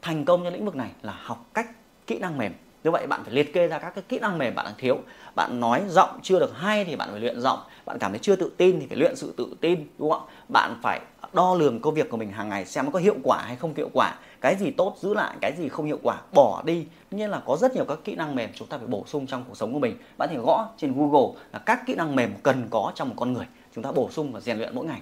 thành 0.01 0.25
công 0.25 0.43
trong 0.43 0.53
lĩnh 0.53 0.65
vực 0.65 0.75
này 0.75 0.89
là 1.01 1.13
học 1.21 1.45
cách 1.53 1.67
kỹ 2.07 2.19
năng 2.19 2.37
mềm. 2.37 2.53
Như 2.83 2.91
vậy 2.91 3.07
bạn 3.07 3.23
phải 3.23 3.33
liệt 3.33 3.53
kê 3.53 3.67
ra 3.67 3.79
các 3.79 3.95
cái 3.95 4.03
kỹ 4.09 4.19
năng 4.19 4.37
mềm 4.37 4.55
bạn 4.55 4.65
đang 4.65 4.75
thiếu. 4.77 4.97
Bạn 5.35 5.59
nói 5.59 5.83
giọng 5.87 6.19
chưa 6.23 6.39
được 6.39 6.57
hay 6.57 6.85
thì 6.85 6.95
bạn 6.95 7.09
phải 7.11 7.19
luyện 7.19 7.41
giọng. 7.41 7.59
Bạn 7.85 7.97
cảm 7.99 8.11
thấy 8.11 8.19
chưa 8.19 8.35
tự 8.35 8.51
tin 8.57 8.79
thì 8.79 8.87
phải 8.87 8.97
luyện 8.97 9.15
sự 9.15 9.33
tự 9.37 9.55
tin, 9.61 9.87
đúng 9.97 10.11
không 10.11 10.27
ạ? 10.27 10.31
Bạn 10.49 10.79
phải 10.83 10.99
đo 11.33 11.55
lường 11.55 11.81
công 11.81 11.93
việc 11.93 12.09
của 12.09 12.17
mình 12.17 12.31
hàng 12.31 12.49
ngày 12.49 12.65
xem 12.65 12.85
nó 12.85 12.91
có 12.91 12.99
hiệu 12.99 13.15
quả 13.23 13.37
hay 13.41 13.55
không 13.55 13.73
hiệu 13.75 13.89
quả. 13.93 14.15
Cái 14.41 14.55
gì 14.55 14.71
tốt 14.71 14.95
giữ 14.99 15.13
lại, 15.13 15.35
cái 15.41 15.53
gì 15.57 15.69
không 15.69 15.85
hiệu 15.85 15.99
quả, 16.03 16.21
bỏ 16.33 16.61
đi. 16.65 16.85
Như 17.11 17.27
là 17.27 17.41
có 17.45 17.57
rất 17.57 17.75
nhiều 17.75 17.85
các 17.85 17.99
kỹ 18.03 18.15
năng 18.15 18.35
mềm 18.35 18.49
chúng 18.55 18.67
ta 18.67 18.77
phải 18.77 18.87
bổ 18.87 19.03
sung 19.07 19.27
trong 19.27 19.43
cuộc 19.47 19.57
sống 19.57 19.73
của 19.73 19.79
mình. 19.79 19.97
Bạn 20.17 20.29
thể 20.31 20.37
gõ 20.37 20.69
trên 20.77 20.93
google 20.97 21.41
là 21.53 21.59
các 21.59 21.85
kỹ 21.85 21.95
năng 21.95 22.15
mềm 22.15 22.33
cần 22.43 22.67
có 22.69 22.91
trong 22.95 23.09
một 23.09 23.15
con 23.17 23.33
người. 23.33 23.45
Chúng 23.75 23.83
ta 23.83 23.91
bổ 23.91 24.09
sung 24.09 24.31
và 24.31 24.39
rèn 24.39 24.57
luyện 24.57 24.75
mỗi 24.75 24.85
ngày 24.85 24.99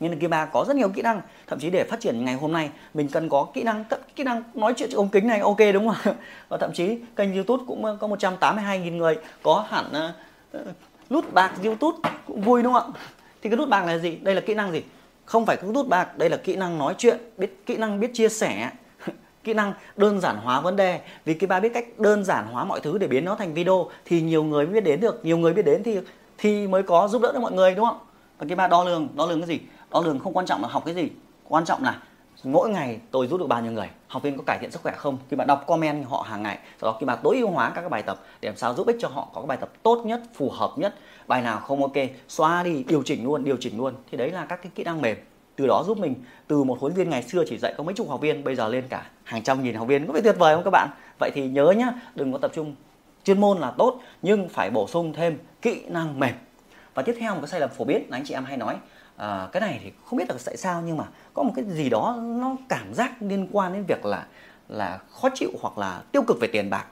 nên 0.00 0.18
kia 0.18 0.28
ba 0.28 0.44
có 0.44 0.64
rất 0.68 0.76
nhiều 0.76 0.88
kỹ 0.88 1.02
năng 1.02 1.20
thậm 1.46 1.58
chí 1.58 1.70
để 1.70 1.84
phát 1.84 2.00
triển 2.00 2.24
ngày 2.24 2.34
hôm 2.34 2.52
nay 2.52 2.70
mình 2.94 3.08
cần 3.08 3.28
có 3.28 3.46
kỹ 3.54 3.62
năng 3.62 3.84
kỹ 4.16 4.24
năng 4.24 4.42
nói 4.54 4.74
chuyện 4.76 4.90
ống 4.90 5.08
kính 5.08 5.26
này 5.26 5.40
ok 5.40 5.58
đúng 5.74 5.88
không 5.88 6.14
và 6.48 6.56
thậm 6.56 6.72
chí 6.72 6.98
kênh 7.16 7.34
youtube 7.34 7.64
cũng 7.66 7.82
có 8.00 8.08
182.000 8.08 8.96
người 8.96 9.16
có 9.42 9.64
hẳn 9.68 9.84
uh, 10.54 10.60
nút 11.10 11.32
bạc 11.32 11.52
youtube 11.64 12.10
cũng 12.26 12.40
vui 12.40 12.62
đúng 12.62 12.72
không 12.72 12.92
ạ? 12.92 13.00
Thì 13.42 13.50
cái 13.50 13.56
nút 13.56 13.68
bạc 13.68 13.84
là 13.86 13.98
gì? 13.98 14.18
Đây 14.22 14.34
là 14.34 14.40
kỹ 14.40 14.54
năng 14.54 14.72
gì? 14.72 14.82
Không 15.24 15.46
phải 15.46 15.56
cái 15.56 15.70
nút 15.70 15.88
bạc 15.88 16.18
đây 16.18 16.30
là 16.30 16.36
kỹ 16.36 16.56
năng 16.56 16.78
nói 16.78 16.94
chuyện 16.98 17.18
biết 17.36 17.66
kỹ 17.66 17.76
năng 17.76 18.00
biết 18.00 18.10
chia 18.14 18.28
sẻ. 18.28 18.70
Kỹ 19.44 19.54
năng 19.54 19.72
đơn 19.96 20.20
giản 20.20 20.36
hóa 20.36 20.60
vấn 20.60 20.76
đề. 20.76 21.00
Vì 21.24 21.34
cái 21.34 21.48
ba 21.48 21.60
biết 21.60 21.74
cách 21.74 21.98
đơn 21.98 22.24
giản 22.24 22.46
hóa 22.46 22.64
mọi 22.64 22.80
thứ 22.80 22.98
để 22.98 23.06
biến 23.06 23.24
nó 23.24 23.34
thành 23.34 23.54
video 23.54 23.90
thì 24.04 24.20
nhiều 24.20 24.44
người 24.44 24.66
mới 24.66 24.74
biết 24.74 24.84
đến 24.84 25.00
được. 25.00 25.24
Nhiều 25.24 25.38
người 25.38 25.52
biết 25.52 25.64
đến 25.64 25.82
thì 25.82 25.98
thì 26.38 26.66
mới 26.66 26.82
có 26.82 27.08
giúp 27.08 27.22
đỡ 27.22 27.32
được 27.32 27.40
mọi 27.40 27.52
người 27.52 27.74
đúng 27.74 27.86
không 27.86 27.98
và 28.38 28.46
cái 28.48 28.56
ba 28.56 28.68
đo 28.68 28.84
lường 28.84 29.08
đo 29.16 29.26
lường 29.26 29.40
cái 29.40 29.48
gì? 29.48 29.60
Đo 29.92 30.00
lường 30.00 30.18
không 30.18 30.32
quan 30.32 30.46
trọng 30.46 30.62
là 30.62 30.68
học 30.68 30.82
cái 30.84 30.94
gì. 30.94 31.08
Quan 31.48 31.64
trọng 31.64 31.82
là 31.82 32.02
mỗi 32.44 32.70
ngày 32.70 33.00
tôi 33.10 33.26
giúp 33.26 33.40
được 33.40 33.46
bao 33.46 33.62
nhiêu 33.62 33.72
người. 33.72 33.90
Học 34.08 34.22
viên 34.22 34.36
có 34.36 34.42
cải 34.46 34.58
thiện 34.60 34.70
sức 34.70 34.82
khỏe 34.82 34.92
không? 34.96 35.18
Khi 35.30 35.36
bạn 35.36 35.46
đọc 35.46 35.64
comment 35.66 36.04
họ 36.08 36.24
hàng 36.28 36.42
ngày, 36.42 36.58
sau 36.80 36.92
đó 36.92 36.96
khi 37.00 37.06
bạn 37.06 37.18
tối 37.22 37.36
ưu 37.36 37.50
hóa 37.50 37.70
các 37.74 37.80
cái 37.80 37.90
bài 37.90 38.02
tập 38.02 38.20
để 38.40 38.48
làm 38.48 38.56
sao 38.56 38.74
giúp 38.74 38.86
ích 38.86 38.96
cho 39.00 39.08
họ 39.08 39.28
có 39.34 39.40
cái 39.40 39.46
bài 39.46 39.58
tập 39.60 39.70
tốt 39.82 40.02
nhất, 40.04 40.20
phù 40.34 40.50
hợp 40.50 40.70
nhất, 40.76 40.94
bài 41.26 41.42
nào 41.42 41.60
không 41.60 41.82
ok, 41.82 41.92
xóa 42.28 42.62
đi, 42.62 42.84
điều 42.88 43.02
chỉnh 43.02 43.24
luôn, 43.24 43.44
điều 43.44 43.56
chỉnh 43.60 43.76
luôn. 43.76 43.94
Thì 44.10 44.18
đấy 44.18 44.30
là 44.30 44.44
các 44.44 44.62
cái 44.62 44.72
kỹ 44.74 44.84
năng 44.84 45.02
mềm. 45.02 45.16
Từ 45.56 45.66
đó 45.66 45.84
giúp 45.86 45.98
mình 45.98 46.14
từ 46.46 46.64
một 46.64 46.80
huấn 46.80 46.92
viên 46.92 47.10
ngày 47.10 47.22
xưa 47.22 47.44
chỉ 47.48 47.58
dạy 47.58 47.74
có 47.76 47.84
mấy 47.84 47.94
chục 47.94 48.08
học 48.08 48.20
viên, 48.20 48.44
bây 48.44 48.54
giờ 48.54 48.68
lên 48.68 48.84
cả 48.88 49.10
hàng 49.24 49.42
trăm 49.42 49.62
nghìn 49.62 49.74
học 49.74 49.88
viên. 49.88 50.06
Có 50.06 50.12
phải 50.12 50.22
tuyệt 50.22 50.36
vời 50.38 50.54
không 50.54 50.64
các 50.64 50.70
bạn? 50.70 50.88
Vậy 51.18 51.30
thì 51.34 51.48
nhớ 51.48 51.74
nhá, 51.76 51.92
đừng 52.14 52.32
có 52.32 52.38
tập 52.38 52.50
trung 52.54 52.74
chuyên 53.24 53.40
môn 53.40 53.58
là 53.58 53.70
tốt, 53.70 54.00
nhưng 54.22 54.48
phải 54.48 54.70
bổ 54.70 54.86
sung 54.86 55.12
thêm 55.12 55.38
kỹ 55.62 55.82
năng 55.88 56.20
mềm 56.20 56.34
và 56.98 57.02
tiếp 57.02 57.16
theo 57.18 57.34
một 57.34 57.40
cái 57.40 57.48
sai 57.48 57.60
lầm 57.60 57.70
phổ 57.70 57.84
biến 57.84 58.06
là 58.10 58.16
anh 58.16 58.24
chị 58.24 58.34
em 58.34 58.44
hay 58.44 58.56
nói 58.56 58.76
à, 59.16 59.48
cái 59.52 59.60
này 59.60 59.80
thì 59.82 59.92
không 60.04 60.18
biết 60.18 60.24
là 60.28 60.34
tại 60.44 60.56
sao 60.56 60.82
nhưng 60.86 60.96
mà 60.96 61.04
có 61.34 61.42
một 61.42 61.52
cái 61.56 61.64
gì 61.64 61.88
đó 61.88 62.16
nó 62.20 62.56
cảm 62.68 62.94
giác 62.94 63.22
liên 63.22 63.48
quan 63.52 63.72
đến 63.72 63.84
việc 63.88 64.04
là 64.04 64.26
là 64.68 64.98
khó 65.10 65.28
chịu 65.34 65.50
hoặc 65.60 65.78
là 65.78 66.02
tiêu 66.12 66.22
cực 66.22 66.40
về 66.40 66.48
tiền 66.48 66.70
bạc. 66.70 66.84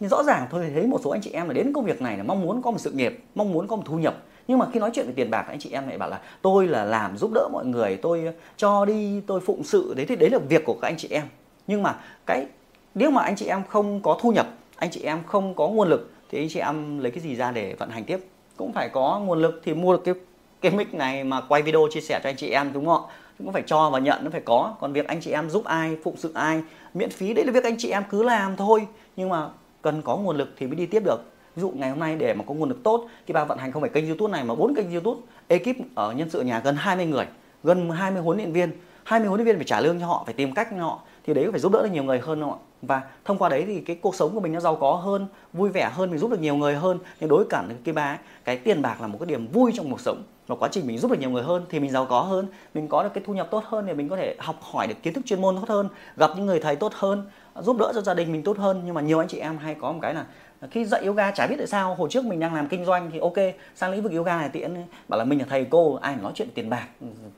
Nhưng 0.00 0.10
rõ 0.10 0.22
ràng 0.22 0.46
tôi 0.50 0.70
thấy 0.74 0.86
một 0.86 1.00
số 1.04 1.10
anh 1.10 1.20
chị 1.20 1.30
em 1.30 1.48
là 1.48 1.54
đến 1.54 1.72
công 1.72 1.84
việc 1.84 2.02
này 2.02 2.16
là 2.16 2.22
mong 2.22 2.42
muốn 2.42 2.62
có 2.62 2.70
một 2.70 2.78
sự 2.80 2.90
nghiệp 2.90 3.24
mong 3.34 3.52
muốn 3.52 3.68
có 3.68 3.76
một 3.76 3.82
thu 3.86 3.98
nhập. 3.98 4.16
Nhưng 4.48 4.58
mà 4.58 4.66
khi 4.72 4.80
nói 4.80 4.90
chuyện 4.94 5.06
về 5.06 5.12
tiền 5.16 5.30
bạc 5.30 5.44
anh 5.48 5.58
chị 5.58 5.70
em 5.72 5.88
lại 5.88 5.98
bảo 5.98 6.10
là 6.10 6.20
tôi 6.42 6.66
là 6.66 6.84
làm 6.84 7.16
giúp 7.16 7.30
đỡ 7.34 7.48
mọi 7.52 7.66
người 7.66 7.96
tôi 7.96 8.32
cho 8.56 8.84
đi 8.84 9.20
tôi 9.26 9.40
phụng 9.40 9.64
sự. 9.64 9.94
Đấy 9.96 10.06
thì 10.06 10.16
đấy 10.16 10.30
là 10.30 10.38
việc 10.38 10.62
của 10.64 10.78
các 10.82 10.88
anh 10.88 10.96
chị 10.98 11.08
em. 11.10 11.24
Nhưng 11.66 11.82
mà 11.82 11.96
cái 12.26 12.46
nếu 12.94 13.10
mà 13.10 13.22
anh 13.22 13.36
chị 13.36 13.46
em 13.46 13.62
không 13.68 14.02
có 14.02 14.18
thu 14.20 14.32
nhập 14.32 14.46
anh 14.76 14.90
chị 14.90 15.02
em 15.02 15.18
không 15.26 15.54
có 15.54 15.68
nguồn 15.68 15.88
lực 15.88 16.12
thì 16.30 16.38
anh 16.38 16.48
chị 16.48 16.60
em 16.60 16.98
lấy 16.98 17.10
cái 17.10 17.20
gì 17.20 17.36
ra 17.36 17.50
để 17.50 17.74
vận 17.74 17.90
hành 17.90 18.04
tiếp? 18.04 18.20
Cũng 18.60 18.72
phải 18.72 18.88
có 18.88 19.20
nguồn 19.24 19.38
lực 19.38 19.60
thì 19.64 19.74
mua 19.74 19.92
được 19.92 20.04
cái 20.04 20.14
cái 20.60 20.72
mic 20.72 20.94
này 20.94 21.24
mà 21.24 21.40
quay 21.40 21.62
video 21.62 21.88
chia 21.90 22.00
sẻ 22.00 22.20
cho 22.22 22.28
anh 22.28 22.36
chị 22.36 22.50
em, 22.50 22.72
đúng 22.72 22.86
không 22.86 23.04
ạ? 23.08 23.12
Cũng 23.38 23.52
phải 23.52 23.62
cho 23.66 23.90
và 23.90 23.98
nhận 23.98 24.24
nó 24.24 24.30
phải 24.30 24.40
có. 24.40 24.74
Còn 24.80 24.92
việc 24.92 25.08
anh 25.08 25.20
chị 25.20 25.30
em 25.30 25.50
giúp 25.50 25.64
ai 25.64 25.96
phụng 26.04 26.16
sự 26.16 26.32
ai, 26.34 26.62
miễn 26.94 27.10
phí, 27.10 27.34
đấy 27.34 27.44
là 27.44 27.52
việc 27.52 27.64
anh 27.64 27.76
chị 27.78 27.90
em 27.90 28.02
cứ 28.10 28.22
làm 28.22 28.56
thôi. 28.56 28.86
Nhưng 29.16 29.28
mà 29.28 29.48
cần 29.82 30.02
có 30.02 30.16
nguồn 30.16 30.36
lực 30.36 30.54
thì 30.56 30.66
mới 30.66 30.76
đi 30.76 30.86
tiếp 30.86 31.02
được. 31.04 31.20
Ví 31.56 31.60
dụ 31.60 31.70
ngày 31.70 31.90
hôm 31.90 31.98
nay 31.98 32.16
để 32.16 32.34
mà 32.34 32.44
có 32.46 32.54
nguồn 32.54 32.68
lực 32.68 32.82
tốt 32.82 33.06
thì 33.26 33.34
ba 33.34 33.44
vận 33.44 33.58
hành 33.58 33.72
không 33.72 33.82
phải 33.82 33.90
kênh 33.90 34.06
youtube 34.06 34.32
này 34.32 34.44
mà 34.44 34.54
bốn 34.54 34.74
kênh 34.74 34.92
youtube, 34.92 35.20
ekip 35.48 35.76
ở 35.94 36.12
nhân 36.12 36.30
sự 36.30 36.40
nhà 36.40 36.60
gần 36.64 36.76
20 36.76 37.06
người, 37.06 37.26
gần 37.64 37.90
20 37.90 38.22
huấn 38.22 38.36
luyện 38.36 38.52
viên. 38.52 38.70
20 39.04 39.28
huấn 39.28 39.38
luyện 39.38 39.46
viên 39.46 39.56
phải 39.56 39.64
trả 39.64 39.80
lương 39.80 40.00
cho 40.00 40.06
họ, 40.06 40.22
phải 40.24 40.34
tìm 40.34 40.54
cách 40.54 40.68
cho 40.70 40.82
họ. 40.82 41.00
Thì 41.26 41.34
đấy 41.34 41.48
phải 41.50 41.60
giúp 41.60 41.72
đỡ 41.72 41.82
được 41.82 41.92
nhiều 41.92 42.04
người 42.04 42.18
hơn 42.18 42.40
không 42.40 42.52
ạ? 42.52 42.58
Và 42.82 43.02
thông 43.24 43.38
qua 43.38 43.48
đấy 43.48 43.64
thì 43.66 43.80
cái 43.80 43.96
cuộc 43.96 44.14
sống 44.14 44.34
của 44.34 44.40
mình 44.40 44.52
nó 44.52 44.60
giàu 44.60 44.76
có 44.76 44.92
hơn, 44.92 45.26
vui 45.52 45.70
vẻ 45.70 45.90
hơn, 45.94 46.10
mình 46.10 46.18
giúp 46.18 46.30
được 46.30 46.40
nhiều 46.40 46.54
người 46.54 46.74
hơn. 46.74 46.98
Nhưng 47.20 47.28
đối 47.28 47.38
với 47.38 47.46
cả 47.50 47.64
cái 47.84 47.94
ba 47.94 48.18
cái 48.44 48.56
tiền 48.56 48.82
bạc 48.82 49.00
là 49.00 49.06
một 49.06 49.18
cái 49.20 49.26
điểm 49.26 49.48
vui 49.52 49.72
trong 49.74 49.90
cuộc 49.90 50.00
sống. 50.00 50.22
Và 50.46 50.56
quá 50.56 50.68
trình 50.72 50.86
mình 50.86 50.98
giúp 50.98 51.10
được 51.10 51.20
nhiều 51.20 51.30
người 51.30 51.42
hơn 51.42 51.66
thì 51.68 51.80
mình 51.80 51.90
giàu 51.90 52.06
có 52.06 52.20
hơn, 52.20 52.46
mình 52.74 52.88
có 52.88 53.02
được 53.02 53.10
cái 53.14 53.24
thu 53.26 53.34
nhập 53.34 53.48
tốt 53.50 53.64
hơn 53.66 53.86
để 53.86 53.94
mình 53.94 54.08
có 54.08 54.16
thể 54.16 54.36
học 54.38 54.56
hỏi 54.60 54.86
được 54.86 54.94
kiến 55.02 55.14
thức 55.14 55.26
chuyên 55.26 55.40
môn 55.40 55.56
tốt 55.56 55.68
hơn, 55.68 55.88
gặp 56.16 56.30
những 56.36 56.46
người 56.46 56.60
thầy 56.60 56.76
tốt 56.76 56.92
hơn, 56.94 57.30
giúp 57.60 57.76
đỡ 57.78 57.92
cho 57.94 58.00
gia 58.00 58.14
đình 58.14 58.32
mình 58.32 58.42
tốt 58.42 58.58
hơn. 58.58 58.82
Nhưng 58.84 58.94
mà 58.94 59.00
nhiều 59.00 59.18
anh 59.18 59.28
chị 59.28 59.38
em 59.38 59.58
hay 59.58 59.74
có 59.74 59.92
một 59.92 59.98
cái 60.02 60.14
là 60.14 60.26
khi 60.70 60.84
dạy 60.84 61.04
yoga 61.04 61.30
chả 61.30 61.46
biết 61.46 61.56
tại 61.58 61.66
sao, 61.66 61.94
hồi 61.94 62.08
trước 62.10 62.24
mình 62.24 62.40
đang 62.40 62.54
làm 62.54 62.68
kinh 62.68 62.84
doanh 62.84 63.10
thì 63.12 63.18
ok, 63.18 63.34
sang 63.74 63.90
lĩnh 63.90 64.02
vực 64.02 64.12
yoga 64.12 64.36
này 64.36 64.48
tiện 64.48 64.84
bảo 65.08 65.18
là 65.18 65.24
mình 65.24 65.38
là 65.38 65.44
thầy 65.48 65.64
cô, 65.70 65.94
ai 65.94 66.16
nói 66.16 66.32
chuyện 66.34 66.48
tiền 66.54 66.70
bạc. 66.70 66.86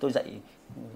Tôi 0.01 0.11
dạy 0.13 0.25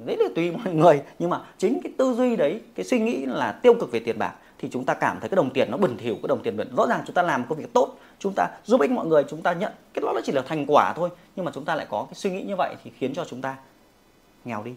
đấy 0.04 0.16
là 0.16 0.28
tùy 0.34 0.50
mọi 0.50 0.74
người, 0.74 1.02
nhưng 1.18 1.30
mà 1.30 1.40
chính 1.58 1.80
cái 1.82 1.92
tư 1.98 2.14
duy 2.14 2.36
đấy, 2.36 2.60
cái 2.74 2.84
suy 2.84 2.98
nghĩ 2.98 3.26
là 3.26 3.52
tiêu 3.52 3.74
cực 3.80 3.92
về 3.92 4.00
tiền 4.00 4.18
bạc 4.18 4.34
thì 4.58 4.68
chúng 4.72 4.84
ta 4.84 4.94
cảm 4.94 5.20
thấy 5.20 5.28
cái 5.28 5.36
đồng 5.36 5.50
tiền 5.50 5.70
nó 5.70 5.76
bẩn 5.76 5.96
thỉu, 5.96 6.14
cái 6.14 6.28
đồng 6.28 6.42
tiền 6.42 6.56
bẩn, 6.56 6.76
rõ 6.76 6.86
ràng 6.86 7.02
chúng 7.06 7.14
ta 7.14 7.22
làm 7.22 7.44
công 7.48 7.58
việc 7.58 7.72
tốt, 7.72 7.96
chúng 8.18 8.32
ta 8.36 8.48
giúp 8.64 8.80
ích 8.80 8.90
mọi 8.90 9.06
người, 9.06 9.24
chúng 9.28 9.42
ta 9.42 9.52
nhận, 9.52 9.72
cái 9.94 10.02
đó 10.02 10.12
nó 10.14 10.20
chỉ 10.24 10.32
là 10.32 10.42
thành 10.42 10.64
quả 10.66 10.92
thôi, 10.96 11.08
nhưng 11.36 11.44
mà 11.44 11.52
chúng 11.54 11.64
ta 11.64 11.74
lại 11.74 11.86
có 11.90 12.06
cái 12.08 12.14
suy 12.14 12.30
nghĩ 12.30 12.42
như 12.42 12.56
vậy 12.56 12.76
thì 12.84 12.90
khiến 12.98 13.14
cho 13.14 13.24
chúng 13.24 13.40
ta 13.40 13.56
nghèo 14.44 14.62
đi. 14.62 14.74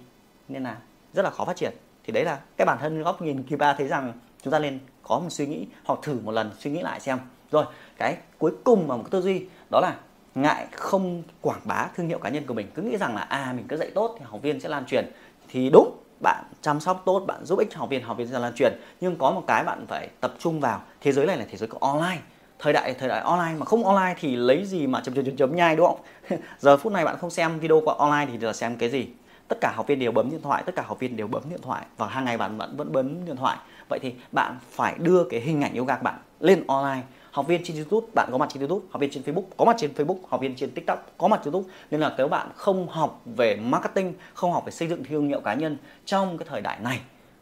Nên 0.47 0.63
là 0.63 0.77
rất 1.13 1.23
là 1.23 1.29
khó 1.29 1.45
phát 1.45 1.55
triển. 1.55 1.73
Thì 2.03 2.13
đấy 2.13 2.23
là 2.23 2.39
cái 2.57 2.65
bản 2.65 2.77
thân 2.81 3.03
góc 3.03 3.21
nhìn 3.21 3.43
kỳ 3.43 3.55
ba 3.55 3.73
thấy 3.73 3.87
rằng 3.87 4.13
chúng 4.43 4.51
ta 4.51 4.59
nên 4.59 4.79
có 5.03 5.19
một 5.19 5.29
suy 5.29 5.45
nghĩ, 5.47 5.65
hoặc 5.83 5.99
thử 6.01 6.19
một 6.23 6.31
lần 6.31 6.51
suy 6.59 6.71
nghĩ 6.71 6.79
lại 6.81 6.99
xem. 6.99 7.17
Rồi, 7.51 7.65
cái 7.97 8.17
cuối 8.37 8.51
cùng 8.63 8.87
mà 8.87 8.95
một 8.95 9.03
cái 9.03 9.11
tư 9.11 9.21
duy 9.21 9.45
đó 9.69 9.79
là 9.79 9.95
ngại 10.35 10.67
không 10.71 11.23
quảng 11.41 11.61
bá 11.65 11.87
thương 11.95 12.07
hiệu 12.07 12.19
cá 12.19 12.29
nhân 12.29 12.45
của 12.45 12.53
mình, 12.53 12.67
cứ 12.75 12.81
nghĩ 12.81 12.97
rằng 12.97 13.15
là 13.15 13.21
à 13.21 13.53
mình 13.55 13.65
cứ 13.67 13.77
dạy 13.77 13.91
tốt 13.95 14.15
thì 14.19 14.25
học 14.27 14.41
viên 14.41 14.59
sẽ 14.59 14.69
lan 14.69 14.85
truyền. 14.85 15.11
Thì 15.47 15.69
đúng, 15.69 15.97
bạn 16.23 16.43
chăm 16.61 16.79
sóc 16.79 17.01
tốt, 17.05 17.19
bạn 17.27 17.45
giúp 17.45 17.59
ích 17.59 17.67
cho 17.71 17.79
học 17.79 17.89
viên 17.89 18.03
học 18.03 18.17
viên 18.17 18.27
sẽ 18.27 18.39
lan 18.39 18.53
truyền. 18.55 18.73
Nhưng 19.01 19.15
có 19.15 19.31
một 19.31 19.43
cái 19.47 19.63
bạn 19.63 19.85
phải 19.87 20.09
tập 20.21 20.33
trung 20.39 20.59
vào, 20.59 20.81
thế 21.01 21.11
giới 21.11 21.25
này 21.25 21.37
là 21.37 21.45
thế 21.51 21.57
giới 21.57 21.67
của 21.67 21.77
online. 21.77 22.19
Thời 22.59 22.73
đại 22.73 22.93
thời 22.93 23.09
đại 23.09 23.21
online 23.21 23.55
mà 23.57 23.65
không 23.65 23.85
online 23.85 24.15
thì 24.19 24.35
lấy 24.35 24.65
gì 24.65 24.87
mà 24.87 25.01
chấm 25.03 25.15
chấm 25.15 25.25
chấm 25.25 25.35
chấm 25.35 25.55
nhai, 25.55 25.75
đúng 25.75 25.87
không? 25.87 25.99
Giờ 26.59 26.77
phút 26.77 26.93
này 26.93 27.05
bạn 27.05 27.17
không 27.17 27.29
xem 27.29 27.59
video 27.59 27.81
qua 27.85 27.95
online 27.97 28.27
thì 28.31 28.37
là 28.37 28.53
xem 28.53 28.75
cái 28.75 28.89
gì? 28.89 29.07
Tất 29.47 29.57
cả 29.61 29.73
học 29.75 29.87
viên 29.87 29.99
đều 29.99 30.11
bấm 30.11 30.29
điện 30.31 30.41
thoại, 30.41 30.63
tất 30.65 30.75
cả 30.75 30.83
học 30.87 30.99
viên 30.99 31.17
đều 31.17 31.27
bấm 31.27 31.43
điện 31.49 31.61
thoại 31.61 31.85
và 31.97 32.07
hàng 32.07 32.25
ngày 32.25 32.37
bạn 32.37 32.57
vẫn 32.57 32.77
vẫn 32.77 32.91
bấm 32.91 33.25
điện 33.25 33.35
thoại. 33.35 33.57
Vậy 33.89 33.99
thì 34.01 34.13
bạn 34.31 34.57
phải 34.71 34.95
đưa 34.97 35.23
cái 35.29 35.39
hình 35.39 35.61
ảnh 35.61 35.75
yoga 35.75 35.95
của 35.95 36.03
bạn 36.03 36.15
lên 36.39 36.63
online 36.67 37.01
học 37.31 37.47
viên 37.47 37.63
trên 37.63 37.77
YouTube, 37.77 38.07
bạn 38.15 38.29
có 38.31 38.37
mặt 38.37 38.49
trên 38.53 38.59
YouTube. 38.59 38.87
Học 38.91 39.01
viên 39.01 39.09
trên 39.11 39.23
Facebook, 39.23 39.43
có 39.57 39.65
mặt 39.65 39.75
trên 39.79 39.93
Facebook. 39.93 40.17
Học 40.27 40.41
viên 40.41 40.55
trên 40.55 40.71
TikTok, 40.71 41.13
có 41.17 41.27
mặt 41.27 41.41
trên 41.43 41.53
YouTube. 41.53 41.73
Nên 41.91 42.01
là 42.01 42.15
nếu 42.17 42.27
bạn 42.27 42.49
không 42.55 42.87
học 42.87 43.21
về 43.25 43.55
marketing, 43.55 44.13
không 44.33 44.51
học 44.51 44.65
về 44.65 44.71
xây 44.71 44.87
dựng 44.87 45.03
thương 45.03 45.27
hiệu 45.27 45.41
cá 45.41 45.53
nhân 45.53 45.77
trong 46.05 46.37
cái 46.37 46.47
thời 46.49 46.61
đại 46.61 46.79
này, 46.79 46.99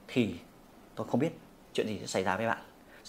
thì 0.08 0.36
tôi 0.96 1.08
không 1.10 1.20
biết 1.20 1.29
chuyện 1.74 1.88
gì 1.88 2.00
sẽ 2.00 2.08
xảy 2.08 2.24
ra 2.24 2.38
với 2.38 2.48
bạn 2.48 2.58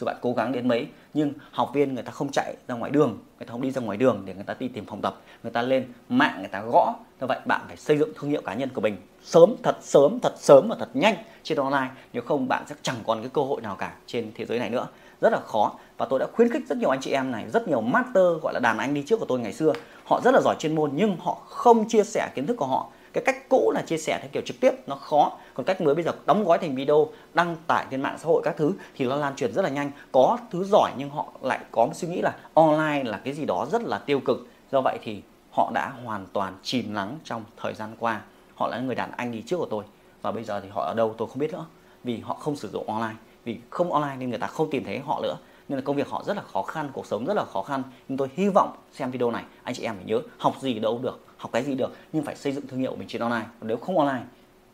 dù 0.01 0.05
bạn 0.05 0.17
cố 0.21 0.33
gắng 0.33 0.53
đến 0.53 0.69
mấy, 0.69 0.87
nhưng 1.15 1.33
học 1.51 1.71
viên 1.75 1.95
người 1.95 2.03
ta 2.03 2.13
không 2.13 2.29
chạy 2.33 2.55
ra 2.69 2.75
ngoài 2.75 2.91
đường, 2.91 3.19
người 3.39 3.47
ta 3.47 3.53
không 3.53 3.63
đi 3.63 3.71
ra 3.71 3.81
ngoài 3.81 3.99
đường 3.99 4.23
để 4.25 4.35
người 4.35 4.45
ta 4.45 4.55
đi 4.59 4.69
tìm 4.69 4.85
phòng 4.87 5.01
tập. 5.01 5.21
Người 5.43 5.53
ta 5.53 5.63
lên 5.63 5.93
mạng 6.09 6.37
người 6.39 6.49
ta 6.49 6.63
gõ. 6.63 6.95
Như 7.21 7.27
vậy 7.27 7.39
bạn 7.45 7.61
phải 7.67 7.77
xây 7.77 7.99
dựng 7.99 8.13
thương 8.17 8.31
hiệu 8.31 8.43
cá 8.45 8.55
nhân 8.55 8.69
của 8.75 8.81
mình 8.81 8.97
sớm, 9.23 9.55
thật 9.63 9.77
sớm 9.81 10.21
thật 10.21 10.35
sớm 10.37 10.69
và 10.69 10.77
thật 10.79 10.89
nhanh 10.95 11.15
trên 11.43 11.59
online. 11.59 11.91
Nếu 12.13 12.23
không, 12.23 12.49
bạn 12.49 12.65
sẽ 12.69 12.75
chẳng 12.83 12.97
còn 13.07 13.21
cái 13.21 13.31
cơ 13.35 13.43
hội 13.43 13.61
nào 13.61 13.77
cả 13.77 13.93
trên 14.07 14.33
thế 14.35 14.45
giới 14.45 14.59
này 14.59 14.71
nữa. 14.71 14.87
Rất 15.21 15.33
là 15.33 15.41
khó. 15.41 15.73
Và 15.97 16.07
tôi 16.11 16.19
đã 16.19 16.27
khuyến 16.33 16.53
khích 16.53 16.63
rất 16.69 16.79
nhiều 16.79 16.91
anh 16.91 17.01
chị 17.01 17.11
em 17.11 17.31
này, 17.31 17.45
rất 17.53 17.69
nhiều 17.69 17.81
master, 17.81 18.43
gọi 18.43 18.55
là 18.55 18.61
đàn 18.61 18.79
anh 18.79 18.95
đi 18.95 19.03
trước 19.07 19.21
của 19.21 19.27
tôi 19.29 19.41
ngày 19.41 19.53
xưa. 19.53 19.73
Họ 20.05 20.21
rất 20.25 20.35
là 20.35 20.41
giỏi 20.41 20.57
chuyên 20.59 20.75
môn, 20.75 20.91
nhưng 20.95 21.17
họ 21.17 21.35
không 21.47 21.89
chia 21.89 22.05
sẻ 22.05 22.31
kiến 22.35 22.47
thức 22.47 22.57
của 22.57 22.67
họ 22.67 22.89
cái 23.19 23.35
cách 23.35 23.49
cũ 23.49 23.73
là 23.75 23.83
chia 23.83 23.97
sẻ 23.99 24.19
theo 24.23 24.31
kiểu 24.33 24.43
trực 24.47 24.61
tiếp, 24.61 24.71
nó 24.87 24.97
khó. 24.97 25.33
Còn 25.55 25.67
cách 25.67 25.81
mới 25.81 25.95
bây 25.95 26.05
giờ 26.05 26.13
đóng 26.27 26.45
gói 26.45 26.59
thành 26.59 26.75
video, 26.75 27.07
đăng 27.35 27.57
tải 27.67 27.87
trên 27.91 28.03
mạng 28.03 28.17
xã 28.19 28.27
hội 28.27 28.43
các 28.45 28.57
thứ 28.57 28.73
thì 28.95 29.05
nó 29.05 29.17
lan 29.17 29.37
truyền 29.37 29.53
rất 29.53 29.63
là 29.63 29.69
nhanh. 29.69 29.91
Có 30.13 30.39
thứ 30.51 30.65
giỏi 30.65 30.91
nhưng 30.97 31.11
họ 31.11 31.27
lại 31.43 31.59
có 31.71 31.87
một 31.87 31.93
suy 31.95 32.09
nghĩ 32.09 32.21
là 32.23 32.37
online 32.55 33.05
là 33.05 33.21
cái 33.25 33.35
gì 33.35 33.45
đó 33.45 33.67
rất 33.73 33.83
là 33.83 33.99
tiêu 33.99 34.21
cực. 34.21 34.47
Do 34.73 34.81
vậy 34.81 34.99
thì 35.03 35.23
họ 35.51 35.71
đã 35.75 35.93
hoàn 36.05 36.27
toàn 36.33 36.55
chìm 36.63 36.95
lắng 36.95 37.19
trong 37.25 37.45
thời 37.57 37.75
gian 37.75 37.97
qua. 37.99 38.21
Họ 38.55 38.69
là 38.69 38.79
người 38.79 38.95
đàn 38.95 39.11
anh 39.11 39.33
đi 39.33 39.43
trước 39.47 39.57
của 39.57 39.67
tôi 39.71 39.85
và 40.23 40.33
bây 40.33 40.45
giờ 40.45 40.61
thì 40.61 40.69
họ 40.69 40.83
ở 40.83 40.95
đâu 40.95 41.15
tôi 41.19 41.29
không 41.29 41.39
biết 41.39 41.53
nữa. 41.53 41.67
Vì 42.05 42.19
họ 42.19 42.35
không 42.35 42.57
sử 42.57 42.69
dụng 42.69 42.89
online, 42.89 43.15
vì 43.45 43.59
không 43.71 43.93
online 43.93 44.17
nên 44.17 44.31
người 44.31 44.39
ta 44.39 44.47
không 44.47 44.71
tìm 44.71 44.85
thấy 44.85 44.99
họ 44.99 45.21
nữa. 45.23 45.37
Nên 45.69 45.79
là 45.79 45.85
công 45.85 45.97
việc 45.97 46.09
họ 46.09 46.23
rất 46.27 46.37
là 46.37 46.43
khó 46.43 46.63
khăn, 46.63 46.91
cuộc 46.93 47.07
sống 47.07 47.25
rất 47.25 47.35
là 47.35 47.45
khó 47.45 47.63
khăn. 47.63 47.83
Nhưng 48.09 48.19
tôi 48.19 48.29
hy 48.35 48.49
vọng 48.49 48.77
xem 48.93 49.11
video 49.11 49.31
này, 49.31 49.45
anh 49.63 49.75
chị 49.75 49.83
em 49.85 49.95
phải 49.97 50.05
nhớ, 50.05 50.21
học 50.39 50.55
gì 50.61 50.79
đâu 50.79 50.99
được 51.03 51.21
học 51.39 51.53
cái 51.53 51.63
gì 51.63 51.75
được, 51.75 51.97
nhưng 52.13 52.25
phải 52.25 52.37
xây 52.37 52.53
dựng 52.53 52.67
thương 52.67 52.81
hiệu 52.81 52.91
của 52.91 52.97
mình 52.97 53.09
trên 53.09 53.23
online. 53.23 53.47
Còn 53.61 53.69
nếu 53.69 53.77
không 53.77 53.99
online 53.99 54.25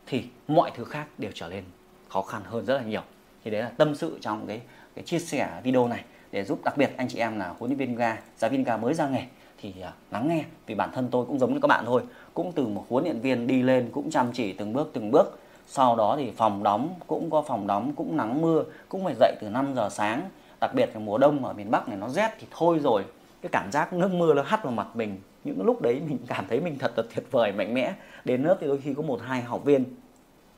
thì 0.07 0.23
mọi 0.47 0.71
thứ 0.75 0.83
khác 0.83 1.07
đều 1.17 1.31
trở 1.33 1.49
nên 1.49 1.63
khó 2.09 2.21
khăn 2.21 2.41
hơn 2.45 2.65
rất 2.65 2.77
là 2.77 2.83
nhiều. 2.83 3.01
Thì 3.43 3.51
đấy 3.51 3.61
là 3.61 3.69
tâm 3.69 3.95
sự 3.95 4.17
trong 4.21 4.47
cái 4.47 4.61
cái 4.95 5.05
chia 5.05 5.19
sẻ 5.19 5.61
video 5.63 5.87
này. 5.87 6.03
Để 6.31 6.43
giúp 6.43 6.59
đặc 6.63 6.77
biệt 6.77 6.91
anh 6.97 7.07
chị 7.07 7.19
em 7.19 7.39
là 7.39 7.53
huấn 7.59 7.71
luyện 7.71 7.77
viên 7.77 7.95
ga 7.95 8.17
giáo 8.37 8.49
viên 8.51 8.63
ga 8.63 8.77
mới 8.77 8.93
ra 8.93 9.07
nghề 9.07 9.23
thì 9.61 9.73
à, 9.81 9.93
lắng 10.11 10.27
nghe. 10.27 10.43
Vì 10.67 10.75
bản 10.75 10.89
thân 10.93 11.07
tôi 11.11 11.25
cũng 11.25 11.39
giống 11.39 11.53
như 11.53 11.59
các 11.59 11.67
bạn 11.67 11.85
thôi, 11.85 12.01
cũng 12.33 12.51
từ 12.55 12.67
một 12.67 12.85
huấn 12.89 13.03
luyện 13.03 13.19
viên 13.19 13.47
đi 13.47 13.61
lên, 13.61 13.89
cũng 13.91 14.11
chăm 14.11 14.31
chỉ 14.33 14.53
từng 14.53 14.73
bước 14.73 14.89
từng 14.93 15.11
bước. 15.11 15.39
Sau 15.67 15.95
đó 15.95 16.15
thì 16.17 16.31
phòng 16.37 16.63
đóng 16.63 16.93
cũng 17.07 17.29
có 17.29 17.41
phòng 17.41 17.67
đóng, 17.67 17.93
cũng 17.95 18.17
nắng 18.17 18.41
mưa, 18.41 18.63
cũng 18.89 19.05
phải 19.05 19.15
dậy 19.19 19.35
từ 19.41 19.49
5 19.49 19.73
giờ 19.75 19.89
sáng. 19.89 20.29
Đặc 20.61 20.73
biệt 20.73 20.89
là 20.93 20.99
mùa 20.99 21.17
đông 21.17 21.45
ở 21.45 21.53
miền 21.53 21.71
Bắc 21.71 21.87
này 21.87 21.97
nó 21.97 22.09
rét 22.09 22.29
thì 22.39 22.47
thôi 22.51 22.79
rồi. 22.83 23.05
Cái 23.41 23.49
cảm 23.51 23.71
giác 23.71 23.93
nước 23.93 24.11
mưa 24.11 24.33
nó 24.33 24.41
hắt 24.41 24.63
vào 24.63 24.73
mặt 24.73 24.95
mình 24.95 25.17
những 25.45 25.65
lúc 25.65 25.81
đấy 25.81 26.01
mình 26.07 26.17
cảm 26.27 26.45
thấy 26.49 26.59
mình 26.59 26.77
thật 26.79 26.93
là 26.97 27.03
tuyệt 27.15 27.25
vời 27.31 27.51
mạnh 27.51 27.73
mẽ. 27.73 27.93
Đến 28.25 28.43
lớp 28.43 28.57
thì 28.61 28.67
đôi 28.67 28.77
khi 28.77 28.93
có 28.93 29.01
một 29.01 29.21
hai 29.21 29.41
học 29.41 29.65
viên 29.65 29.85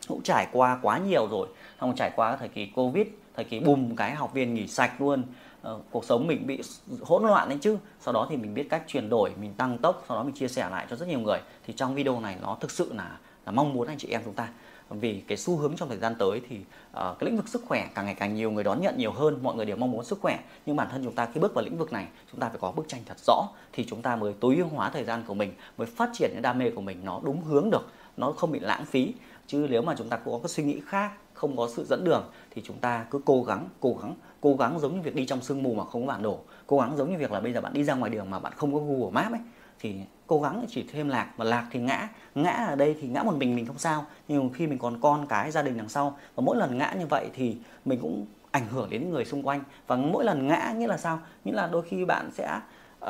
cũng 0.07 0.21
trải 0.23 0.47
qua 0.51 0.79
quá 0.81 0.97
nhiều 0.97 1.27
rồi. 1.31 1.47
Không 1.77 1.95
trải 1.95 2.11
qua 2.15 2.35
thời 2.35 2.47
kỳ 2.47 2.65
covid 2.65 3.07
thời 3.35 3.45
kỳ 3.45 3.59
bùm 3.59 3.95
cái 3.95 4.15
học 4.15 4.33
viên 4.33 4.53
nghỉ 4.53 4.67
sạch 4.67 5.01
luôn. 5.01 5.23
Ờ, 5.61 5.79
cuộc 5.91 6.05
sống 6.05 6.27
mình 6.27 6.47
bị 6.47 6.61
hỗn 7.01 7.23
loạn 7.23 7.49
đấy 7.49 7.57
chứ. 7.61 7.77
Sau 7.99 8.13
đó 8.13 8.27
thì 8.29 8.37
mình 8.37 8.53
biết 8.53 8.67
cách 8.69 8.83
chuyển 8.87 9.09
đổi 9.09 9.31
mình 9.41 9.53
tăng 9.53 9.77
tốc 9.77 10.05
sau 10.07 10.17
đó 10.17 10.23
mình 10.23 10.35
chia 10.35 10.47
sẻ 10.47 10.69
lại 10.69 10.85
cho 10.89 10.95
rất 10.95 11.07
nhiều 11.07 11.19
người. 11.19 11.39
Thì 11.65 11.73
trong 11.73 11.95
video 11.95 12.19
này 12.19 12.35
nó 12.41 12.57
thực 12.59 12.71
sự 12.71 12.93
là 12.93 13.17
là 13.45 13.51
mong 13.51 13.73
muốn 13.73 13.87
anh 13.87 13.97
chị 13.97 14.07
em 14.11 14.21
chúng 14.25 14.33
ta 14.33 14.47
vì 14.89 15.23
cái 15.27 15.37
xu 15.37 15.57
hướng 15.57 15.75
trong 15.75 15.89
thời 15.89 15.97
gian 15.97 16.15
tới 16.19 16.41
thì 16.49 16.57
uh, 16.57 16.63
cái 16.93 17.25
lĩnh 17.25 17.35
vực 17.35 17.47
sức 17.47 17.63
khỏe 17.67 17.89
càng 17.95 18.05
ngày 18.05 18.15
càng 18.15 18.35
nhiều 18.35 18.51
người 18.51 18.63
đón 18.63 18.81
nhận 18.81 18.97
nhiều 18.97 19.11
hơn 19.11 19.39
mọi 19.43 19.55
người 19.55 19.65
đều 19.65 19.75
mong 19.75 19.91
muốn 19.91 20.05
sức 20.05 20.19
khỏe. 20.21 20.39
Nhưng 20.65 20.75
bản 20.75 20.87
thân 20.91 21.03
chúng 21.03 21.13
ta 21.13 21.27
khi 21.33 21.39
bước 21.39 21.53
vào 21.53 21.63
lĩnh 21.63 21.77
vực 21.77 21.93
này 21.93 22.07
chúng 22.31 22.39
ta 22.39 22.49
phải 22.49 22.57
có 22.61 22.71
bức 22.71 22.87
tranh 22.87 23.01
thật 23.05 23.17
rõ 23.27 23.47
thì 23.73 23.85
chúng 23.89 24.01
ta 24.01 24.15
mới 24.15 24.33
tối 24.39 24.55
ưu 24.55 24.67
hóa 24.67 24.89
thời 24.89 25.03
gian 25.03 25.23
của 25.27 25.33
mình 25.33 25.53
mới 25.77 25.87
phát 25.87 26.09
triển 26.13 26.29
cái 26.33 26.41
đam 26.41 26.57
mê 26.57 26.69
của 26.69 26.81
mình 26.81 26.97
nó 27.03 27.21
đúng 27.23 27.41
hướng 27.41 27.69
được 27.69 27.87
nó 28.17 28.31
không 28.31 28.51
bị 28.51 28.59
lãng 28.59 28.85
phí. 28.85 29.13
Chứ 29.47 29.67
nếu 29.69 29.81
mà 29.81 29.95
chúng 29.97 30.09
ta 30.09 30.17
có 30.17 30.39
cái 30.43 30.49
suy 30.49 30.63
nghĩ 30.63 30.81
khác 30.87 31.11
không 31.33 31.57
có 31.57 31.69
sự 31.75 31.85
dẫn 31.85 32.03
đường 32.03 32.23
thì 32.55 32.61
chúng 32.65 32.77
ta 32.77 33.05
cứ 33.11 33.21
cố 33.25 33.43
gắng 33.43 33.69
cố 33.79 33.97
gắng 34.01 34.15
cố 34.41 34.55
gắng 34.55 34.79
giống 34.79 34.95
như 34.95 35.01
việc 35.01 35.15
đi 35.15 35.25
trong 35.25 35.41
sương 35.41 35.63
mù 35.63 35.73
mà 35.73 35.83
không 35.85 36.01
có 36.01 36.13
bản 36.13 36.23
đồ. 36.23 36.39
Cố 36.67 36.79
gắng 36.79 36.97
giống 36.97 37.11
như 37.11 37.17
việc 37.17 37.31
là 37.31 37.39
bây 37.39 37.53
giờ 37.53 37.61
bạn 37.61 37.73
đi 37.73 37.83
ra 37.83 37.95
ngoài 37.95 38.11
đường 38.11 38.29
mà 38.29 38.39
bạn 38.39 38.53
không 38.55 38.73
có 38.73 38.79
Google 38.79 39.11
map 39.11 39.31
ấy 39.31 39.41
thì 39.79 39.95
cố 40.27 40.41
gắng 40.41 40.65
chỉ 40.69 40.85
thêm 40.91 41.09
lạc 41.09 41.31
và 41.37 41.45
lạc 41.45 41.67
thì 41.71 41.79
ngã. 41.79 42.07
Ngã 42.35 42.51
ở 42.51 42.75
đây 42.75 42.95
thì 43.01 43.07
ngã 43.07 43.23
một 43.23 43.35
mình 43.37 43.55
mình 43.55 43.65
không 43.65 43.77
sao 43.77 44.05
nhưng 44.27 44.49
khi 44.49 44.67
mình 44.67 44.79
còn 44.79 45.01
con 45.01 45.25
cái 45.27 45.51
gia 45.51 45.61
đình 45.61 45.77
đằng 45.77 45.89
sau 45.89 46.17
và 46.35 46.43
mỗi 46.45 46.57
lần 46.57 46.77
ngã 46.77 46.95
như 46.99 47.07
vậy 47.07 47.29
thì 47.33 47.57
mình 47.85 47.99
cũng 48.01 48.25
ảnh 48.51 48.67
hưởng 48.67 48.89
đến 48.89 49.09
người 49.09 49.25
xung 49.25 49.43
quanh. 49.43 49.63
Và 49.87 49.95
mỗi 49.95 50.25
lần 50.25 50.47
ngã 50.47 50.73
nghĩa 50.77 50.87
là 50.87 50.97
sao? 50.97 51.19
Nghĩa 51.45 51.53
là 51.53 51.67
đôi 51.67 51.83
khi 51.89 52.05
bạn 52.05 52.29
sẽ 52.31 52.59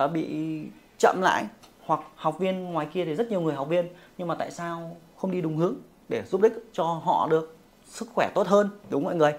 uh, 0.04 0.12
bị 0.12 0.62
chậm 1.00 1.22
lại 1.22 1.46
hoặc 1.86 2.00
học 2.16 2.40
viên 2.40 2.64
ngoài 2.64 2.88
kia 2.94 3.06
thì 3.06 3.16
rất 3.16 3.30
nhiều 3.30 3.42
người 3.42 3.56
học 3.56 3.70
viên 3.70 3.88
nhưng 4.18 4.28
mà 4.28 4.36
tại 4.36 4.52
sao 4.52 4.98
không 5.18 5.32
đi 5.32 5.42
đúng 5.42 5.58
hướng 5.58 5.76
để 6.10 6.24
giúp 6.32 6.42
ích 6.42 6.54
cho 6.74 6.84
họ 6.84 7.28
được 7.32 7.58
sức 7.86 8.10
khỏe 8.14 8.30
tốt 8.36 8.48
hơn? 8.48 8.70
Đúng 8.90 9.04
mọi 9.04 9.16
người? 9.16 9.34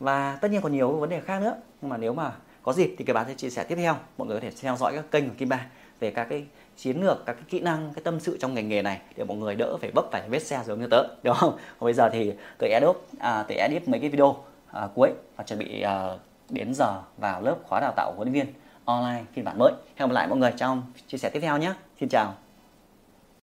Và 0.00 0.38
tất 0.40 0.50
nhiên 0.50 0.62
còn 0.62 0.72
nhiều 0.72 0.92
vấn 0.92 1.10
đề 1.10 1.20
khác 1.20 1.42
nữa 1.42 1.54
nhưng 1.82 1.88
mà 1.88 1.96
nếu 1.96 2.14
mà 2.14 2.32
có 2.62 2.72
dịp 2.72 2.94
thì 2.98 3.04
các 3.04 3.12
bạn 3.12 3.26
sẽ 3.28 3.34
chia 3.34 3.50
sẻ 3.50 3.64
tiếp 3.64 3.76
theo. 3.76 3.96
Mọi 4.18 4.28
người 4.28 4.36
có 4.36 4.40
thể 4.40 4.50
theo 4.60 4.76
dõi 4.76 4.92
các 4.96 5.10
kênh 5.10 5.28
của 5.28 5.34
Kim 5.38 5.48
Ba 5.48 5.66
về 6.00 6.10
các 6.10 6.24
cái 6.24 6.44
chiến 6.78 7.02
lược 7.02 7.26
các 7.26 7.32
cái 7.32 7.44
kỹ 7.48 7.60
năng 7.60 7.92
cái 7.94 8.02
tâm 8.04 8.20
sự 8.20 8.38
trong 8.40 8.54
ngành 8.54 8.68
nghề 8.68 8.82
này 8.82 9.00
để 9.16 9.24
mọi 9.24 9.36
người 9.36 9.54
đỡ 9.54 9.76
phải 9.80 9.90
bấp 9.94 10.04
phải 10.12 10.28
vết 10.28 10.42
xe 10.42 10.60
giống 10.66 10.80
như 10.80 10.86
tớ 10.86 11.02
đúng 11.22 11.36
không? 11.36 11.56
Còn 11.78 11.86
bây 11.86 11.94
giờ 11.94 12.10
thì 12.12 12.32
tớ 12.58 12.66
edit 12.66 12.96
à, 13.18 13.42
tớ 13.48 13.54
edit 13.54 13.88
mấy 13.88 14.00
cái 14.00 14.10
video 14.10 14.36
à, 14.72 14.88
cuối 14.94 15.10
và 15.36 15.44
chuẩn 15.44 15.58
bị 15.58 15.82
à, 15.82 16.08
đến 16.48 16.74
giờ 16.74 17.02
vào 17.16 17.42
lớp 17.42 17.56
khóa 17.68 17.80
đào 17.80 17.92
tạo 17.96 18.12
huấn 18.16 18.32
luyện 18.32 18.46
viên 18.46 18.54
online 18.84 19.24
phiên 19.32 19.44
bản 19.44 19.58
mới. 19.58 19.72
Hẹn 19.96 20.08
gặp 20.08 20.14
lại 20.14 20.28
mọi 20.28 20.38
người 20.38 20.52
trong 20.56 20.82
chia 21.06 21.18
sẻ 21.18 21.30
tiếp 21.30 21.40
theo 21.40 21.58
nhé. 21.58 21.72
Xin 22.00 22.08
chào. 22.08 22.34